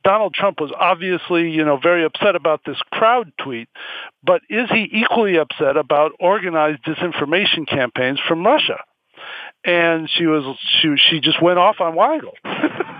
Donald 0.03 0.33
Trump 0.33 0.61
was 0.61 0.71
obviously, 0.77 1.51
you 1.51 1.65
know, 1.65 1.77
very 1.77 2.05
upset 2.05 2.35
about 2.35 2.61
this 2.65 2.77
crowd 2.91 3.31
tweet, 3.41 3.67
but 4.23 4.41
is 4.49 4.69
he 4.69 4.87
equally 4.93 5.37
upset 5.37 5.75
about 5.75 6.13
organized 6.19 6.83
disinformation 6.83 7.67
campaigns 7.67 8.19
from 8.25 8.45
Russia? 8.45 8.77
And 9.63 10.09
she 10.09 10.25
was 10.25 10.57
she 10.81 10.95
she 11.09 11.19
just 11.19 11.41
went 11.41 11.59
off 11.59 11.77
on 11.79 11.95
Weigel. 11.95 12.33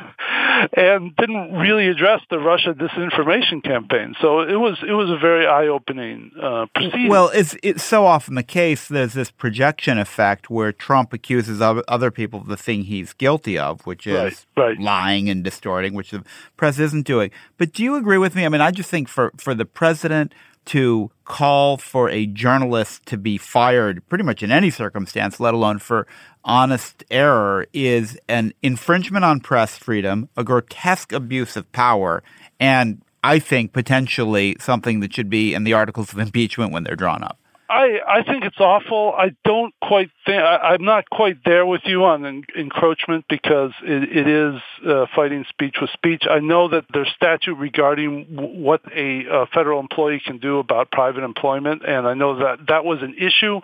and 0.74 1.16
didn't 1.16 1.54
really 1.54 1.88
address 1.88 2.22
the 2.30 2.40
Russia 2.40 2.74
disinformation 2.74 3.64
campaign. 3.64 4.16
So 4.22 4.42
it 4.42 4.56
was 4.56 4.78
it 4.88 4.92
was 4.92 5.10
a 5.10 5.18
very 5.18 5.46
eye 5.46 5.68
opening 5.68 6.32
uh, 6.42 6.66
proceeding. 6.74 7.10
Well, 7.10 7.30
it's 7.34 7.56
it's 7.64 7.84
so 7.84 8.06
often 8.06 8.36
the 8.36 8.44
case. 8.44 8.88
There's 8.88 9.14
this 9.14 9.32
projection 9.32 9.98
effect 9.98 10.50
where 10.50 10.72
Trump 10.72 11.14
accuses 11.14 11.62
other 11.62 12.12
people 12.12 12.42
of 12.42 12.48
the 12.48 12.58
thing 12.58 12.84
he's 12.84 13.14
guilty 13.14 13.58
of, 13.58 13.86
which 13.86 14.08
is 14.08 14.46
right, 14.56 14.70
right. 14.70 14.80
lying 14.80 15.30
and 15.30 15.44
distorting, 15.44 15.94
which 15.94 16.12
the 16.12 16.24
press 16.58 16.80
isn't 16.80 17.06
doing. 17.06 17.32
But 17.58 17.74
do 17.74 17.84
you 17.84 17.96
agree 17.96 18.18
with 18.18 18.36
me? 18.36 18.46
I 18.46 18.50
mean, 18.50 18.62
I 18.62 18.72
just 18.72 18.90
think 18.90 19.08
for 19.08 19.32
for 19.38 19.54
the 19.54 19.66
president 19.66 20.34
to 20.68 21.12
call 21.26 21.78
for 21.78 22.10
a 22.10 22.26
journalist 22.28 23.06
to 23.08 23.18
be 23.18 23.38
fired 23.38 24.08
pretty 24.10 24.24
much 24.24 24.44
in 24.44 24.52
any 24.52 24.70
circumstance, 24.70 25.40
let 25.40 25.54
alone 25.54 25.80
for 25.80 26.08
honest 26.44 27.04
error, 27.10 27.66
is 27.74 28.18
an 28.28 28.54
infringement 28.62 29.26
on 29.26 29.40
press 29.40 29.78
freedom, 29.78 30.30
a 30.38 30.44
grotesque 30.44 31.12
abuse 31.12 31.58
of 31.58 31.70
power, 31.72 32.24
and 32.60 33.02
I 33.24 33.40
think 33.40 33.74
potentially 33.74 34.56
something 34.60 35.00
that 35.02 35.14
should 35.14 35.30
be 35.30 35.54
in 35.54 35.64
the 35.64 35.74
articles 35.74 36.14
of 36.14 36.20
impeachment 36.20 36.72
when 36.72 36.84
they're 36.84 36.96
drawn 36.96 37.24
up. 37.24 37.40
I 37.70 38.00
I 38.08 38.24
think 38.24 38.46
it's 38.46 38.60
awful. 38.60 39.14
I 39.18 39.32
don't 39.44 39.74
quite 39.82 40.10
think 40.26 40.42
I, 40.42 40.74
I'm 40.74 40.84
not 40.86 41.10
quite 41.10 41.44
there 41.44 41.66
with 41.66 41.82
you 41.86 42.06
on 42.06 42.26
en- 42.26 42.44
encroachment 42.58 43.26
because 43.30 43.72
it, 43.84 44.18
it 44.18 44.28
is 44.28 44.62
uh, 44.88 45.06
fighting 45.16 45.46
speech 45.50 45.76
with 45.82 45.90
speech. 45.92 46.24
I 46.30 46.40
know 46.40 46.70
that 46.70 46.86
there's 46.94 47.10
statute 47.16 47.56
regarding 47.56 48.36
w- 48.36 48.64
what 48.64 48.82
a 48.96 49.28
uh, 49.30 49.46
federal 49.54 49.80
employee 49.80 50.22
can 50.26 50.38
do 50.38 50.60
about 50.60 50.92
private 50.92 51.24
employment, 51.24 51.84
and 51.86 52.08
I 52.08 52.14
know 52.14 52.40
that 52.40 52.68
that 52.68 52.86
was 52.86 53.02
an 53.02 53.16
issue 53.18 53.60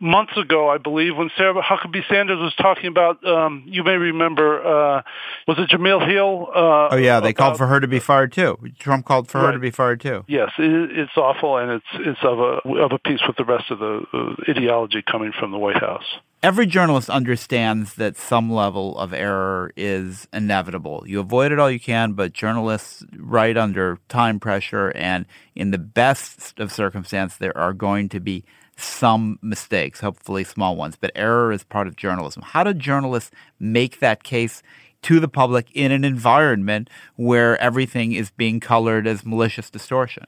months 0.00 0.36
ago, 0.36 0.68
I 0.68 0.78
believe, 0.78 1.16
when 1.16 1.30
Sarah 1.36 1.62
Huckabee 1.62 2.06
Sanders 2.08 2.38
was 2.38 2.54
talking 2.54 2.86
about. 2.86 3.24
Um, 3.26 3.64
you 3.66 3.82
may 3.84 3.96
remember, 3.96 4.60
uh, 4.60 5.02
was 5.46 5.58
it 5.58 5.70
Jemele 5.70 6.08
Hill? 6.08 6.48
Uh, 6.54 6.88
oh 6.90 6.96
yeah, 6.96 7.20
they 7.20 7.30
about, 7.30 7.36
called 7.36 7.58
for 7.58 7.66
her 7.66 7.80
to 7.80 7.88
be 7.88 7.98
fired 7.98 8.32
too. 8.32 8.58
Trump 8.78 9.06
called 9.06 9.28
for 9.28 9.38
right. 9.38 9.46
her 9.46 9.52
to 9.52 9.58
be 9.58 9.70
fired 9.70 10.00
too. 10.00 10.24
Yes, 10.28 10.50
it, 10.58 10.90
it's 10.98 11.16
awful, 11.16 11.56
and 11.58 11.70
it's 11.72 11.86
it's 11.94 12.20
of 12.22 12.38
a 12.38 12.68
of 12.82 12.92
a 12.92 12.98
piece 12.98 13.20
with 13.26 13.31
the 13.36 13.44
rest 13.44 13.70
of 13.70 13.78
the 13.78 14.04
uh, 14.12 14.50
ideology 14.50 15.02
coming 15.02 15.32
from 15.38 15.50
the 15.50 15.58
White 15.58 15.78
House. 15.78 16.04
Every 16.42 16.66
journalist 16.66 17.08
understands 17.08 17.94
that 17.94 18.16
some 18.16 18.52
level 18.52 18.98
of 18.98 19.12
error 19.12 19.72
is 19.76 20.26
inevitable. 20.32 21.04
You 21.06 21.20
avoid 21.20 21.52
it 21.52 21.60
all 21.60 21.70
you 21.70 21.78
can, 21.78 22.14
but 22.14 22.32
journalists 22.32 23.04
write 23.16 23.56
under 23.56 23.98
time 24.08 24.40
pressure, 24.40 24.90
and 24.96 25.24
in 25.54 25.70
the 25.70 25.78
best 25.78 26.58
of 26.58 26.72
circumstances, 26.72 27.38
there 27.38 27.56
are 27.56 27.72
going 27.72 28.08
to 28.08 28.18
be 28.18 28.44
some 28.76 29.38
mistakes, 29.40 30.00
hopefully 30.00 30.42
small 30.42 30.74
ones, 30.74 30.96
but 30.96 31.12
error 31.14 31.52
is 31.52 31.62
part 31.62 31.86
of 31.86 31.94
journalism. 31.94 32.42
How 32.42 32.64
do 32.64 32.74
journalists 32.74 33.30
make 33.60 34.00
that 34.00 34.24
case 34.24 34.62
to 35.02 35.20
the 35.20 35.28
public 35.28 35.68
in 35.72 35.92
an 35.92 36.04
environment 36.04 36.88
where 37.16 37.60
everything 37.60 38.12
is 38.12 38.30
being 38.30 38.60
colored 38.60 39.06
as 39.06 39.24
malicious 39.24 39.70
distortion? 39.70 40.26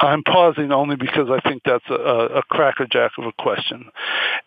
I'm 0.00 0.22
pausing 0.22 0.72
only 0.72 0.96
because 0.96 1.28
I 1.30 1.46
think 1.46 1.62
that's 1.64 1.84
a, 1.90 2.38
a 2.38 2.42
crackerjack 2.42 3.12
of 3.18 3.26
a 3.26 3.32
question. 3.32 3.90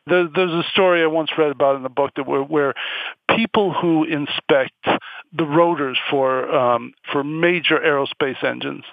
There, 0.08 0.28
there's 0.28 0.52
a 0.52 0.64
story 0.72 1.04
I 1.04 1.08
once 1.08 1.30
read 1.38 1.52
about 1.52 1.76
in 1.76 1.84
the 1.84 1.90
book 1.90 2.12
that 2.16 2.28
where, 2.28 2.42
where 2.42 2.74
people 3.36 3.74
who 3.74 4.04
inspect 4.04 4.74
the 5.36 5.46
rotors 5.46 5.98
for 6.10 6.54
um, 6.54 6.94
for 7.12 7.24
major 7.24 7.78
aerospace 7.80 8.44
engines, 8.44 8.84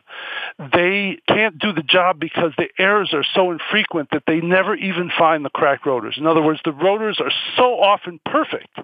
they 0.59 1.19
can't 1.29 1.59
do 1.59 1.73
the 1.73 1.83
job 1.83 2.21
because 2.21 2.53
the 2.57 2.69
errors 2.79 3.11
are 3.13 3.25
so 3.35 3.51
infrequent 3.51 4.11
that 4.13 4.23
they 4.27 4.41
never 4.41 4.75
even 4.75 5.11
find 5.19 5.45
the 5.45 5.51
cracked 5.51 5.87
rotors. 5.87 6.17
In 6.19 6.27
other 6.27 6.43
words, 6.43 6.61
the 6.65 6.73
rotors 6.73 7.21
are 7.21 7.33
so 7.57 7.81
often 7.81 8.21
perfect, 8.25 8.79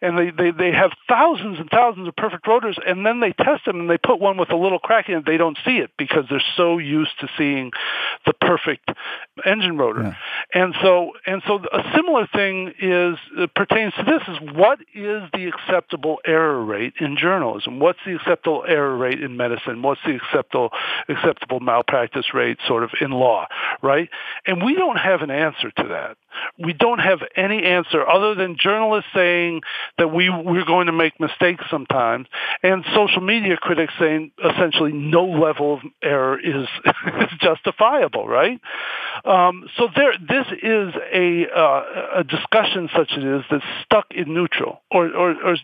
and 0.00 0.18
they, 0.18 0.30
they, 0.30 0.50
they 0.50 0.72
have 0.72 0.92
thousands 1.08 1.58
and 1.58 1.68
thousands 1.70 2.08
of 2.08 2.16
perfect 2.16 2.46
rotors, 2.46 2.78
and 2.86 3.04
then 3.04 3.20
they 3.20 3.32
test 3.32 3.64
them 3.64 3.80
and 3.80 3.90
they 3.90 3.98
put 3.98 4.20
one 4.20 4.36
with 4.36 4.50
a 4.50 4.56
little 4.56 4.78
crack 4.78 5.08
in 5.08 5.18
it. 5.18 5.26
They 5.26 5.36
don't 5.36 5.58
see 5.64 5.78
it 5.78 5.90
because 5.96 6.24
they're 6.28 6.42
so 6.56 6.78
used 6.78 7.18
to 7.20 7.28
seeing 7.36 7.72
the 8.26 8.32
perfect 8.32 8.90
engine 9.44 9.76
rotor. 9.76 10.02
Yeah. 10.02 10.14
And 10.54 10.72
so 10.80 11.12
and 11.26 11.42
so 11.48 11.56
a 11.72 11.82
similar 11.96 12.28
thing 12.32 12.72
is 12.80 13.18
uh, 13.36 13.48
pertains 13.56 13.92
to 13.94 14.04
this 14.04 14.22
is 14.28 14.54
what 14.54 14.78
is 14.94 15.22
the 15.32 15.48
acceptable 15.52 16.18
error 16.24 16.64
rate 16.64 16.94
in 17.00 17.16
journalism? 17.16 17.80
What's 17.80 17.98
the 18.06 18.14
acceptable 18.14 18.64
error 18.66 18.96
rate 18.96 19.20
in 19.20 19.36
medicine? 19.36 19.82
What's 19.82 20.00
the 20.06 20.14
acceptable 20.14 20.70
acceptable 21.08 21.58
malpractice 21.58 22.32
rate 22.32 22.58
sort 22.68 22.84
of 22.84 22.90
in 23.00 23.10
law, 23.10 23.46
right? 23.82 24.08
And 24.46 24.62
we 24.64 24.76
don't 24.76 24.96
have 24.96 25.22
an 25.22 25.32
answer 25.32 25.72
to 25.72 25.88
that. 25.88 26.16
We 26.58 26.72
don't 26.72 27.00
have 27.00 27.18
any 27.36 27.64
answer 27.64 28.08
other 28.08 28.36
than 28.36 28.56
journalists 28.56 29.10
saying 29.12 29.62
that 29.98 30.12
we 30.12 30.30
we're 30.30 30.64
going 30.64 30.86
to 30.86 30.92
make 30.92 31.18
mistakes 31.18 31.64
sometimes 31.68 32.28
and 32.62 32.84
social 32.94 33.22
media 33.22 33.56
critics 33.56 33.92
saying 33.98 34.30
essentially 34.38 34.92
no 34.92 35.24
level 35.24 35.74
of 35.74 35.80
error 36.02 36.38
is 36.38 36.68
is 36.84 37.38
justifiable, 37.40 38.28
right? 38.28 38.60
Um, 39.24 39.68
so 39.76 39.88
there, 39.94 40.12
this 40.18 40.43
is 40.52 40.94
a 41.12 41.46
uh, 41.54 42.20
a 42.20 42.24
discussion 42.24 42.88
such 42.96 43.12
as 43.12 43.18
it 43.18 43.26
is 43.26 43.42
that's 43.50 43.64
stuck 43.84 44.06
in 44.10 44.34
neutral, 44.34 44.80
or, 44.90 45.06
or, 45.08 45.30
or 45.44 45.56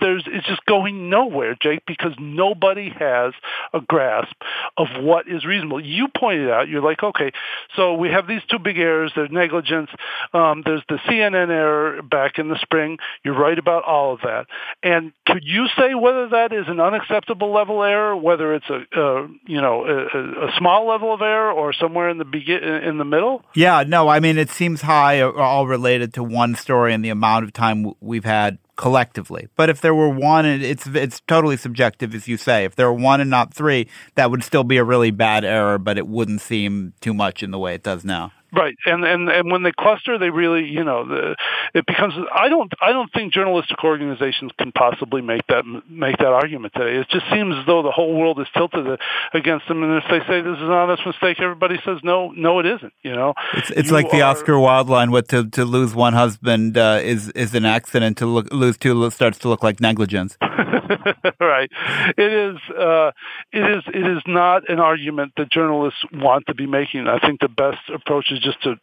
there's 0.00 0.24
it's 0.26 0.46
just 0.46 0.64
going 0.66 1.10
nowhere, 1.10 1.56
Jake, 1.60 1.82
because 1.86 2.12
nobody 2.18 2.90
has 2.90 3.32
a 3.72 3.80
grasp 3.80 4.34
of 4.76 4.88
what 5.00 5.28
is 5.28 5.44
reasonable. 5.44 5.84
You 5.84 6.08
pointed 6.08 6.50
out, 6.50 6.68
you're 6.68 6.82
like, 6.82 7.02
okay, 7.02 7.32
so 7.76 7.94
we 7.94 8.10
have 8.10 8.26
these 8.26 8.42
two 8.50 8.58
big 8.58 8.78
errors. 8.78 9.12
There's 9.14 9.30
negligence. 9.30 9.90
Um, 10.32 10.62
there's 10.64 10.82
the 10.88 10.98
CNN 11.08 11.50
error 11.50 12.02
back 12.02 12.38
in 12.38 12.48
the 12.48 12.58
spring. 12.60 12.98
You're 13.24 13.38
right 13.38 13.58
about 13.58 13.84
all 13.84 14.14
of 14.14 14.20
that. 14.22 14.46
And 14.82 15.12
could 15.26 15.44
you 15.44 15.66
say 15.78 15.94
whether 15.94 16.28
that 16.30 16.52
is 16.52 16.66
an 16.68 16.80
unacceptable 16.80 17.52
level 17.52 17.82
error, 17.82 18.16
whether 18.16 18.54
it's 18.54 18.68
a 18.68 18.84
uh, 18.98 19.26
you 19.46 19.60
know 19.60 19.84
a, 19.84 20.46
a 20.46 20.52
small 20.58 20.86
level 20.88 21.12
of 21.12 21.22
error 21.22 21.52
or 21.52 21.72
somewhere 21.72 22.08
in 22.08 22.18
the 22.18 22.24
begin 22.24 22.62
in 22.62 22.98
the 22.98 23.04
middle? 23.04 23.42
Yeah, 23.54 23.84
no, 23.86 24.08
I 24.08 24.20
mean 24.24 24.38
it 24.38 24.50
seems 24.50 24.80
high, 24.80 25.20
uh, 25.20 25.30
all 25.32 25.66
related 25.66 26.14
to 26.14 26.24
one 26.24 26.54
story 26.54 26.94
and 26.94 27.04
the 27.04 27.10
amount 27.10 27.44
of 27.44 27.52
time 27.52 27.92
we've 28.00 28.24
had 28.24 28.58
collectively. 28.76 29.48
But 29.54 29.68
if 29.68 29.80
there 29.82 29.94
were 29.94 30.08
one, 30.08 30.46
it's 30.46 30.86
it's 30.86 31.20
totally 31.20 31.56
subjective, 31.56 32.14
as 32.14 32.26
you 32.26 32.36
say. 32.36 32.64
If 32.64 32.74
there 32.74 32.90
were 32.90 32.98
one 32.98 33.20
and 33.20 33.30
not 33.30 33.52
three, 33.52 33.86
that 34.14 34.30
would 34.30 34.42
still 34.42 34.64
be 34.64 34.78
a 34.78 34.84
really 34.84 35.10
bad 35.10 35.44
error, 35.44 35.78
but 35.78 35.98
it 35.98 36.08
wouldn't 36.08 36.40
seem 36.40 36.94
too 37.00 37.14
much 37.14 37.42
in 37.42 37.50
the 37.50 37.58
way 37.58 37.74
it 37.74 37.82
does 37.82 38.04
now. 38.04 38.32
Right, 38.56 38.76
and 38.86 39.04
and 39.04 39.28
and 39.28 39.50
when 39.50 39.62
they 39.64 39.72
cluster, 39.72 40.16
they 40.16 40.30
really, 40.30 40.64
you 40.64 40.84
know, 40.84 41.06
the, 41.08 41.34
it 41.74 41.86
becomes. 41.86 42.14
I 42.32 42.48
don't, 42.48 42.72
I 42.80 42.92
don't 42.92 43.12
think 43.12 43.32
journalistic 43.32 43.82
organizations 43.82 44.52
can 44.58 44.70
possibly 44.70 45.22
make 45.22 45.44
that 45.48 45.64
make 45.88 46.18
that 46.18 46.28
argument 46.28 46.72
today. 46.74 46.98
It 47.00 47.08
just 47.10 47.26
seems 47.32 47.56
as 47.58 47.66
though 47.66 47.82
the 47.82 47.90
whole 47.90 48.14
world 48.14 48.38
is 48.38 48.46
tilted 48.56 48.86
against 49.32 49.66
them, 49.66 49.82
and 49.82 49.96
if 49.96 50.04
they 50.08 50.20
say 50.28 50.40
this 50.40 50.56
is 50.56 50.62
an 50.62 50.70
honest 50.70 51.04
mistake, 51.04 51.40
everybody 51.40 51.80
says 51.84 51.98
no, 52.04 52.30
no, 52.36 52.60
it 52.60 52.66
isn't. 52.66 52.92
You 53.02 53.14
know, 53.14 53.34
it's 53.54 53.70
it's 53.70 53.88
You 53.88 53.94
like 53.94 54.10
the 54.10 54.22
are- 54.22 54.30
Oscar 54.30 54.58
Wilde 54.58 54.88
line: 54.88 55.10
"What 55.10 55.28
to 55.30 55.48
to 55.50 55.64
lose 55.64 55.94
one 55.94 56.12
husband 56.12 56.78
uh, 56.78 57.00
is 57.02 57.30
is 57.30 57.54
an 57.54 57.64
accident. 57.64 58.18
To 58.18 58.26
look, 58.26 58.52
lose 58.52 58.76
two 58.78 59.10
starts 59.10 59.38
to 59.38 59.48
look 59.48 59.64
like 59.64 59.80
negligence." 59.80 60.36
right. 61.40 61.70
It 62.16 62.32
is. 62.32 62.56
Uh, 62.70 63.10
it 63.52 63.64
is. 63.76 63.82
It 63.88 64.06
is 64.16 64.22
not 64.26 64.68
an 64.68 64.80
argument 64.80 65.32
that 65.36 65.50
journalists 65.50 66.00
want 66.12 66.46
to 66.46 66.54
be 66.54 66.66
making. 66.66 67.08
I 67.08 67.18
think 67.18 67.40
the 67.40 67.48
best 67.48 67.80
approach 67.92 68.30
is 68.30 68.40
just 68.44 68.62
to 68.62 68.76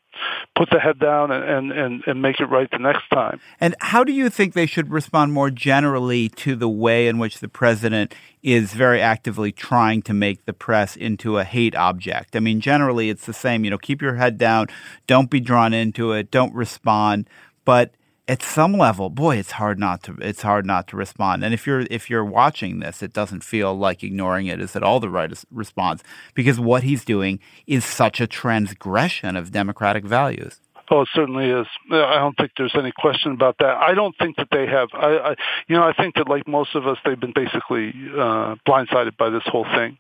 put 0.55 0.69
the 0.69 0.79
head 0.79 0.99
down 0.99 1.31
and, 1.31 1.71
and, 1.71 2.03
and, 2.05 2.21
make 2.21 2.39
it 2.39 2.45
right 2.45 2.69
the 2.71 2.77
next 2.77 3.03
time. 3.09 3.39
And 3.59 3.75
how 3.79 4.03
do 4.03 4.11
you 4.11 4.29
think 4.29 4.53
they 4.53 4.65
should 4.65 4.91
respond 4.91 5.31
more 5.33 5.49
generally 5.49 6.27
to 6.29 6.55
the 6.55 6.67
way 6.67 7.07
in 7.07 7.17
which 7.17 7.39
the 7.39 7.47
president 7.47 8.13
is 8.43 8.73
very 8.73 9.01
actively 9.01 9.51
trying 9.51 10.01
to 10.03 10.13
make 10.13 10.45
the 10.45 10.53
press 10.53 10.95
into 10.95 11.37
a 11.37 11.43
hate 11.43 11.75
object? 11.75 12.35
I 12.35 12.39
mean, 12.39 12.59
generally 12.59 13.09
it's 13.09 13.25
the 13.25 13.33
same, 13.33 13.63
you 13.63 13.71
know, 13.71 13.77
keep 13.77 14.01
your 14.01 14.15
head 14.15 14.37
down, 14.37 14.67
don't 15.07 15.29
be 15.29 15.39
drawn 15.39 15.73
into 15.73 16.11
it, 16.11 16.31
don't 16.31 16.53
respond. 16.53 17.29
But 17.63 17.93
at 18.31 18.41
some 18.41 18.77
level, 18.77 19.09
boy, 19.09 19.35
it's 19.35 19.51
hard 19.51 19.77
not 19.77 20.03
to 20.03 20.15
it's 20.21 20.41
hard 20.41 20.65
not 20.65 20.87
to 20.87 20.95
respond. 20.95 21.43
And 21.43 21.53
if 21.53 21.67
you're 21.67 21.85
if 21.91 22.09
you're 22.09 22.23
watching 22.23 22.79
this, 22.79 23.03
it 23.03 23.11
doesn't 23.11 23.43
feel 23.43 23.77
like 23.77 24.05
ignoring 24.05 24.47
it 24.47 24.61
is 24.61 24.73
at 24.73 24.83
all 24.83 25.01
the 25.01 25.09
right 25.09 25.33
response 25.51 26.01
because 26.33 26.57
what 26.57 26.83
he's 26.83 27.03
doing 27.03 27.41
is 27.67 27.83
such 27.83 28.21
a 28.21 28.27
transgression 28.27 29.35
of 29.35 29.51
democratic 29.51 30.05
values. 30.05 30.61
Oh, 30.93 31.03
it 31.03 31.09
certainly 31.13 31.49
is. 31.49 31.67
I 31.89 32.17
don't 32.19 32.35
think 32.35 32.51
there's 32.57 32.75
any 32.75 32.91
question 32.91 33.31
about 33.31 33.55
that. 33.59 33.77
I 33.77 33.93
don't 33.93 34.13
think 34.19 34.35
that 34.35 34.49
they 34.51 34.67
have. 34.67 34.89
I, 34.91 35.17
I 35.17 35.35
you 35.69 35.77
know, 35.77 35.83
I 35.83 35.93
think 35.93 36.15
that 36.15 36.27
like 36.27 36.45
most 36.49 36.75
of 36.75 36.85
us, 36.85 36.97
they've 37.05 37.19
been 37.19 37.31
basically 37.33 37.93
uh, 38.13 38.55
blindsided 38.67 39.15
by 39.15 39.29
this 39.29 39.43
whole 39.45 39.63
thing. 39.63 39.97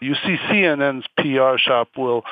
You 0.00 0.14
see, 0.14 0.36
CNN's 0.50 1.06
PR 1.16 1.58
shop 1.58 1.90
will 1.96 2.24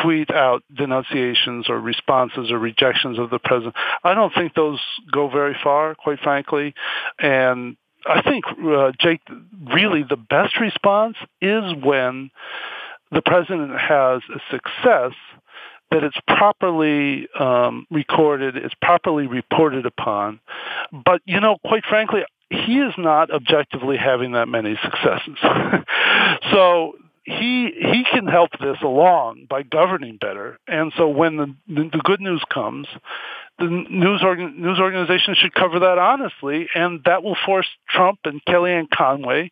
tweet 0.00 0.30
out 0.30 0.62
denunciations 0.72 1.68
or 1.68 1.80
responses 1.80 2.52
or 2.52 2.58
rejections 2.60 3.18
of 3.18 3.30
the 3.30 3.40
president. 3.40 3.74
I 4.04 4.14
don't 4.14 4.32
think 4.32 4.54
those 4.54 4.80
go 5.10 5.28
very 5.28 5.56
far, 5.62 5.96
quite 5.96 6.20
frankly, 6.20 6.72
and. 7.18 7.76
I 8.08 8.22
think, 8.22 8.44
uh, 8.46 8.92
Jake, 9.00 9.20
really 9.74 10.04
the 10.08 10.16
best 10.16 10.60
response 10.60 11.16
is 11.40 11.64
when 11.82 12.30
the 13.10 13.20
president 13.20 13.76
has 13.76 14.22
a 14.32 14.38
success 14.48 15.12
that 15.90 16.04
it's 16.04 16.16
properly 16.26 17.28
um, 17.38 17.86
recorded, 17.90 18.56
it's 18.56 18.74
properly 18.82 19.26
reported 19.26 19.86
upon. 19.86 20.40
But, 20.92 21.22
you 21.24 21.40
know, 21.40 21.56
quite 21.64 21.84
frankly, 21.88 22.22
he 22.50 22.78
is 22.78 22.94
not 22.98 23.30
objectively 23.30 23.96
having 23.96 24.32
that 24.32 24.48
many 24.48 24.78
successes. 24.82 25.38
so 26.52 26.94
he 27.26 27.72
he 27.76 28.04
can 28.04 28.26
help 28.28 28.52
this 28.60 28.76
along 28.82 29.46
by 29.50 29.62
governing 29.64 30.16
better. 30.16 30.58
And 30.68 30.92
so 30.96 31.08
when 31.08 31.36
the 31.36 31.54
the 31.66 32.00
good 32.04 32.20
news 32.20 32.42
comes, 32.48 32.86
the 33.58 33.64
news 33.64 34.22
organ, 34.22 34.60
news 34.60 34.78
organizations 34.78 35.38
should 35.38 35.54
cover 35.54 35.78
that 35.80 35.98
honestly, 35.98 36.68
and 36.74 37.02
that 37.04 37.22
will 37.22 37.36
force 37.46 37.66
Trump 37.88 38.20
and 38.24 38.44
Kellyanne 38.44 38.88
Conway 38.90 39.50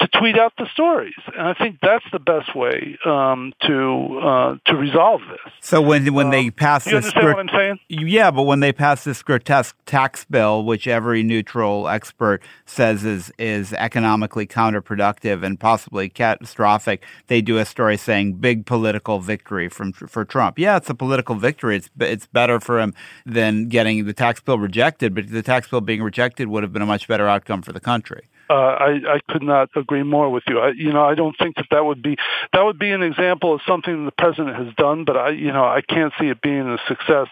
to 0.00 0.08
tweet 0.08 0.36
out 0.36 0.52
the 0.58 0.66
stories. 0.72 1.14
And 1.26 1.46
I 1.46 1.54
think 1.54 1.78
that's 1.80 2.04
the 2.10 2.18
best 2.18 2.54
way 2.56 2.98
um, 3.06 3.52
to 3.62 4.20
uh, 4.22 4.56
to 4.66 4.76
resolve 4.76 5.20
this. 5.30 5.52
So 5.60 5.80
when 5.80 6.12
when 6.14 6.26
um, 6.26 6.32
they 6.32 6.50
pass 6.50 6.86
you 6.86 6.92
this, 6.92 7.04
understand 7.06 7.26
what 7.26 7.38
I'm 7.38 7.56
saying? 7.56 7.78
Yeah, 7.88 8.32
but 8.32 8.42
when 8.42 8.58
they 8.58 8.72
pass 8.72 9.04
this 9.04 9.22
grotesque 9.22 9.76
tax 9.86 10.24
bill, 10.24 10.64
which 10.64 10.88
every 10.88 11.22
neutral 11.22 11.88
expert 11.88 12.42
says 12.66 13.04
is 13.04 13.32
is 13.38 13.72
economically 13.74 14.48
counterproductive 14.48 15.44
and 15.44 15.60
possibly 15.60 16.08
catastrophic, 16.08 17.04
they 17.28 17.40
do 17.40 17.58
a 17.58 17.64
story 17.64 17.96
saying 17.96 18.34
big 18.34 18.66
political 18.66 19.20
victory 19.20 19.68
from 19.68 19.92
for 19.92 20.24
Trump. 20.24 20.58
Yeah, 20.58 20.76
it's 20.76 20.90
a 20.90 20.94
political 20.94 21.36
victory. 21.36 21.76
It's 21.76 21.90
it's 22.00 22.26
better 22.26 22.58
for 22.58 22.80
him 22.80 22.94
than 23.24 23.43
getting 23.68 24.04
the 24.04 24.12
tax 24.12 24.40
bill 24.40 24.58
rejected, 24.58 25.14
but 25.14 25.28
the 25.28 25.42
tax 25.42 25.68
bill 25.68 25.80
being 25.80 26.02
rejected 26.02 26.48
would 26.48 26.62
have 26.62 26.72
been 26.72 26.82
a 26.82 26.86
much 26.86 27.08
better 27.08 27.26
outcome 27.28 27.62
for 27.62 27.72
the 27.72 27.80
country. 27.80 28.28
Uh, 28.50 28.52
I, 28.54 28.90
I 29.14 29.20
could 29.32 29.42
not 29.42 29.70
agree 29.74 30.02
more 30.02 30.28
with 30.30 30.42
you. 30.46 30.58
I, 30.58 30.72
you 30.76 30.92
know, 30.92 31.02
I 31.02 31.14
don't 31.14 31.34
think 31.38 31.56
that 31.56 31.66
that 31.70 31.84
would 31.84 32.02
be 32.02 32.16
that 32.52 32.62
would 32.62 32.78
be 32.78 32.90
an 32.90 33.02
example 33.02 33.54
of 33.54 33.62
something 33.66 34.04
the 34.04 34.12
president 34.12 34.56
has 34.56 34.74
done, 34.74 35.04
but 35.04 35.16
I, 35.16 35.30
you 35.30 35.50
know, 35.50 35.64
I 35.64 35.80
can't 35.80 36.12
see 36.20 36.26
it 36.26 36.42
being 36.42 36.68
a 36.68 36.76
success 36.86 37.28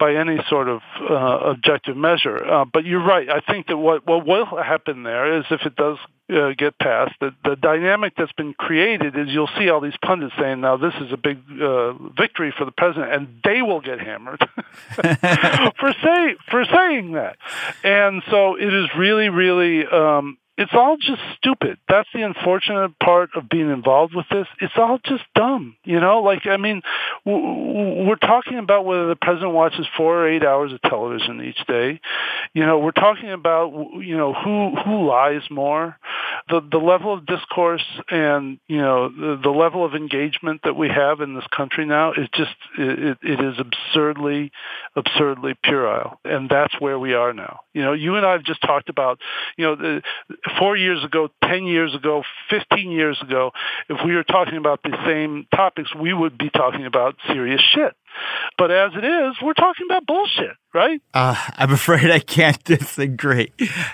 by 0.00 0.14
any 0.14 0.38
sort 0.48 0.68
of 0.68 0.80
uh, 1.08 1.50
objective 1.50 1.96
measure. 1.96 2.44
Uh, 2.44 2.64
but 2.64 2.84
you're 2.84 3.04
right. 3.04 3.28
I 3.30 3.40
think 3.40 3.68
that 3.68 3.76
what 3.76 4.04
what 4.06 4.26
will 4.26 4.46
happen 4.46 5.04
there 5.04 5.38
is 5.38 5.44
if 5.50 5.60
it 5.64 5.76
does 5.76 5.98
uh, 6.30 6.52
get 6.56 6.78
passed, 6.78 7.14
the, 7.20 7.34
the 7.44 7.56
dynamic 7.56 8.14
that's 8.16 8.32
been 8.32 8.54
created 8.54 9.16
is 9.16 9.28
you'll 9.28 9.50
see 9.58 9.68
all 9.70 9.80
these 9.80 9.96
pundits 10.04 10.34
saying, 10.38 10.60
"Now 10.60 10.76
this 10.76 10.94
is 11.00 11.12
a 11.12 11.16
big 11.16 11.38
uh, 11.60 11.92
victory 11.92 12.52
for 12.56 12.64
the 12.64 12.72
president," 12.72 13.12
and 13.12 13.28
they 13.44 13.62
will 13.62 13.80
get 13.80 14.00
hammered 14.00 14.40
for 14.96 15.92
say 16.02 16.36
for 16.50 16.64
saying 16.64 17.12
that. 17.12 17.36
And 17.82 18.22
so 18.30 18.56
it 18.56 18.72
is 18.72 18.88
really, 18.96 19.28
really. 19.28 19.86
Um, 19.86 20.38
it's 20.58 20.72
all 20.74 20.96
just 20.96 21.20
stupid. 21.36 21.78
That's 21.88 22.08
the 22.12 22.22
unfortunate 22.22 22.98
part 22.98 23.30
of 23.36 23.48
being 23.48 23.70
involved 23.70 24.12
with 24.16 24.26
this. 24.28 24.48
It's 24.60 24.74
all 24.76 24.98
just 25.04 25.22
dumb, 25.36 25.76
you 25.84 26.00
know. 26.00 26.20
Like 26.20 26.48
I 26.48 26.56
mean, 26.56 26.82
w- 27.24 28.04
we're 28.04 28.16
talking 28.16 28.58
about 28.58 28.84
whether 28.84 29.06
the 29.06 29.14
president 29.14 29.52
watches 29.52 29.86
four 29.96 30.18
or 30.18 30.28
eight 30.28 30.42
hours 30.42 30.72
of 30.72 30.82
television 30.82 31.42
each 31.42 31.64
day. 31.68 32.00
You 32.54 32.66
know, 32.66 32.80
we're 32.80 32.90
talking 32.90 33.30
about 33.30 33.70
you 34.00 34.16
know 34.16 34.34
who 34.34 34.74
who 34.84 35.06
lies 35.06 35.42
more, 35.48 35.96
the 36.48 36.60
the 36.70 36.78
level 36.78 37.14
of 37.14 37.26
discourse 37.26 37.84
and 38.10 38.58
you 38.68 38.78
know 38.78 39.08
the, 39.08 39.40
the 39.42 39.50
level 39.50 39.84
of 39.84 39.94
engagement 39.94 40.60
that 40.64 40.76
we 40.76 40.88
have 40.88 41.20
in 41.20 41.34
this 41.34 41.46
country 41.54 41.84
now 41.86 42.12
is 42.12 42.28
just 42.34 42.54
it, 42.78 43.18
it 43.22 43.40
is 43.40 43.54
absurdly 43.58 44.52
absurdly 44.96 45.54
puerile, 45.62 46.20
and 46.24 46.48
that's 46.48 46.74
where 46.80 46.98
we 46.98 47.14
are 47.14 47.32
now. 47.32 47.60
You 47.72 47.82
know, 47.82 47.92
you 47.92 48.16
and 48.16 48.26
I 48.26 48.32
have 48.32 48.44
just 48.44 48.60
talked 48.62 48.88
about 48.88 49.20
you 49.56 49.64
know 49.64 49.76
the 49.76 50.02
four 50.58 50.76
years 50.76 51.04
ago, 51.04 51.28
10 51.44 51.64
years 51.64 51.94
ago, 51.94 52.22
15 52.50 52.90
years 52.90 53.18
ago, 53.22 53.52
if 53.88 53.98
we 54.04 54.14
were 54.14 54.24
talking 54.24 54.56
about 54.56 54.82
the 54.82 54.96
same 55.06 55.46
topics, 55.54 55.94
we 55.94 56.12
would 56.12 56.38
be 56.38 56.50
talking 56.50 56.86
about 56.86 57.16
serious 57.26 57.60
shit. 57.74 57.94
But 58.56 58.72
as 58.72 58.92
it 58.96 59.04
is, 59.04 59.36
we're 59.40 59.54
talking 59.54 59.86
about 59.88 60.04
bullshit, 60.04 60.56
right? 60.74 61.00
Uh, 61.14 61.36
I'm 61.56 61.70
afraid 61.80 62.10
I 62.10 62.18
can't 62.18 62.62
disagree. 62.64 63.52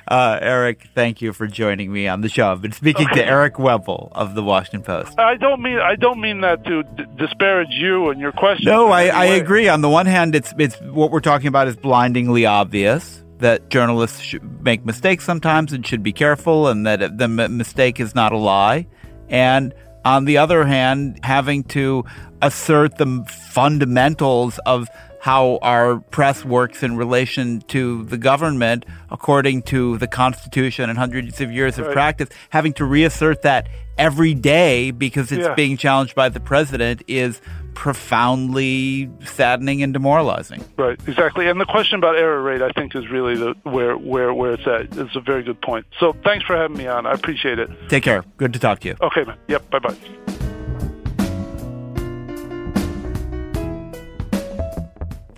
Uh, 0.09 0.39
Eric, 0.41 0.89
thank 0.95 1.21
you 1.21 1.33
for 1.33 1.47
joining 1.47 1.93
me 1.93 2.09
on 2.09 2.23
the 2.23 2.31
show. 2.31 2.51
I've 2.51 2.63
been 2.63 2.73
speaking 2.73 3.07
okay. 3.07 3.21
to 3.21 3.27
Erik 3.27 3.59
Wemple 3.59 4.11
of 4.13 4.35
the 4.35 4.43
Washington 4.43 4.83
Post. 4.83 5.19
I 5.19 5.37
don't 5.37 5.61
mean 5.61 5.79
I 5.79 5.97
don't 5.97 6.21
mean 6.21 6.41
that 6.41 6.65
to 6.65 6.83
d- 6.83 7.05
disparage 7.19 7.73
you 7.73 8.09
and 8.09 8.21
your 8.21 8.33
question. 8.33 8.67
No, 8.67 8.89
I, 8.89 9.07
I 9.07 9.25
agree. 9.27 9.69
On 9.69 9.83
the 9.83 9.91
one 9.91 10.07
hand, 10.07 10.35
it's 10.35 10.55
it's 10.59 10.81
what 10.81 11.11
we're 11.11 11.21
talking 11.21 11.49
about 11.49 11.69
is 11.69 11.77
blindingly 11.77 12.47
obvious 12.47 13.23
that 13.39 13.69
journalists 13.69 14.21
should 14.21 14.63
make 14.63 14.87
mistakes 14.87 15.25
sometimes 15.25 15.73
and 15.73 15.87
should 15.87 16.03
be 16.03 16.13
careful, 16.13 16.69
and 16.69 16.87
that 16.87 17.19
the 17.19 17.29
mistake 17.29 18.01
is 18.01 18.15
not 18.15 18.33
a 18.33 18.39
lie. 18.39 18.87
And 19.29 19.75
on 20.05 20.25
the 20.25 20.39
other 20.39 20.65
hand, 20.65 21.21
having 21.23 21.65
to 21.65 22.05
assert 22.47 22.99
the 22.99 23.25
fundamentals 23.29 24.59
of 24.67 24.89
how 25.25 25.59
our 25.63 26.01
press 26.01 26.45
works 26.45 26.83
in 26.83 26.99
relation 26.99 27.63
to 27.63 28.05
the 28.05 28.19
government 28.19 28.85
according 29.11 29.63
to 29.63 29.97
the 29.97 30.07
Constitution 30.07 30.91
and 30.91 30.99
hundreds 30.99 31.41
of 31.41 31.51
years 31.51 31.79
of 31.79 31.91
practice, 31.93 32.29
having 32.51 32.75
to 32.75 32.85
reassert 32.85 33.41
that 33.41 33.67
every 33.97 34.35
day 34.35 34.91
because 34.91 35.33
it's 35.33 35.47
yeah. 35.47 35.55
being 35.55 35.79
challenged 35.79 36.15
by 36.15 36.29
the 36.29 36.41
president 36.41 37.03
is 37.09 37.41
profoundly 37.73 39.11
saddening 39.25 39.83
and 39.83 39.95
demoralizing. 39.95 40.63
Right, 40.77 41.01
exactly. 41.07 41.49
And 41.49 41.59
the 41.59 41.65
question 41.65 41.99
about 41.99 42.17
error 42.17 42.43
rate, 42.43 42.61
I 42.61 42.69
think, 42.73 42.95
is 42.95 43.09
really 43.09 43.35
the, 43.37 43.55
where 43.63 43.97
where 43.97 44.35
where 44.35 44.53
it's 44.53 44.67
at. 44.67 44.95
It's 44.99 45.17
a 45.17 45.21
very 45.21 45.43
good 45.43 45.61
point. 45.63 45.87
So 45.99 46.15
thanks 46.23 46.45
for 46.45 46.55
having 46.55 46.77
me 46.77 46.87
on. 46.87 47.07
I 47.07 47.13
appreciate 47.13 47.59
it. 47.59 47.71
Take 47.89 48.03
care. 48.05 48.25
Good 48.37 48.53
to 48.53 48.59
talk 48.59 48.81
to 48.81 48.89
you. 48.89 48.97
Okay, 49.01 49.25
man. 49.25 49.39
Yep. 49.49 49.71
Bye 49.71 49.79
bye. 49.79 50.34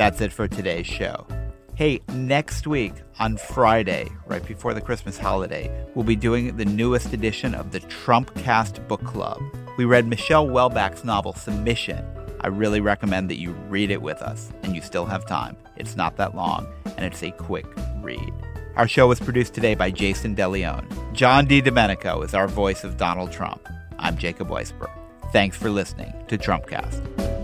That's 0.07 0.21
it 0.21 0.33
for 0.33 0.47
today's 0.47 0.87
show. 0.87 1.27
Hey, 1.75 2.01
next 2.11 2.69
week 2.69 2.93
on 3.19 3.37
Friday, 3.37 4.09
right 4.27 4.47
before 4.47 4.73
the 4.73 4.81
Christmas 4.81 5.19
holiday, 5.19 5.69
we'll 5.97 6.05
be 6.05 6.15
doing 6.15 6.57
the 6.57 6.65
newest 6.65 7.13
edition 7.13 7.57
of 7.57 7.73
the 7.73 7.81
Trumpcast 7.81 8.87
Book 8.87 9.03
Club. 9.03 9.43
We 9.77 9.85
read 9.85 10.07
Michel 10.07 10.47
Houellebecq's 10.47 11.03
novel 11.03 11.33
Submission. 11.33 12.07
I 12.41 12.47
really 12.47 12.81
recommend 12.81 13.29
that 13.31 13.41
you 13.41 13.51
read 13.69 13.91
it 13.91 14.01
with 14.01 14.23
us, 14.23 14.53
and 14.63 14.77
you 14.77 14.81
still 14.81 15.07
have 15.07 15.27
time. 15.27 15.57
It's 15.75 15.97
not 15.97 16.17
that 16.19 16.37
long, 16.37 16.69
and 16.97 17.05
it's 17.05 17.25
a 17.25 17.33
quick 17.33 17.67
read. 18.01 18.33
Our 18.77 18.87
show 18.87 19.09
was 19.09 19.19
produced 19.19 19.55
today 19.55 19.75
by 19.75 19.91
Jason 19.91 20.37
DeLeon. 20.37 21.15
John 21.15 21.49
DiDomenico 21.49 22.25
is 22.25 22.33
our 22.33 22.47
voice 22.47 22.85
of 22.85 22.97
Donald 22.97 23.33
Trump. 23.33 23.69
I'm 23.99 24.17
Jacob 24.17 24.51
Weisberg. 24.51 24.93
Thanks 25.33 25.57
for 25.57 25.69
listening 25.69 26.15
to 26.29 26.39
Trumpcast. 26.39 27.36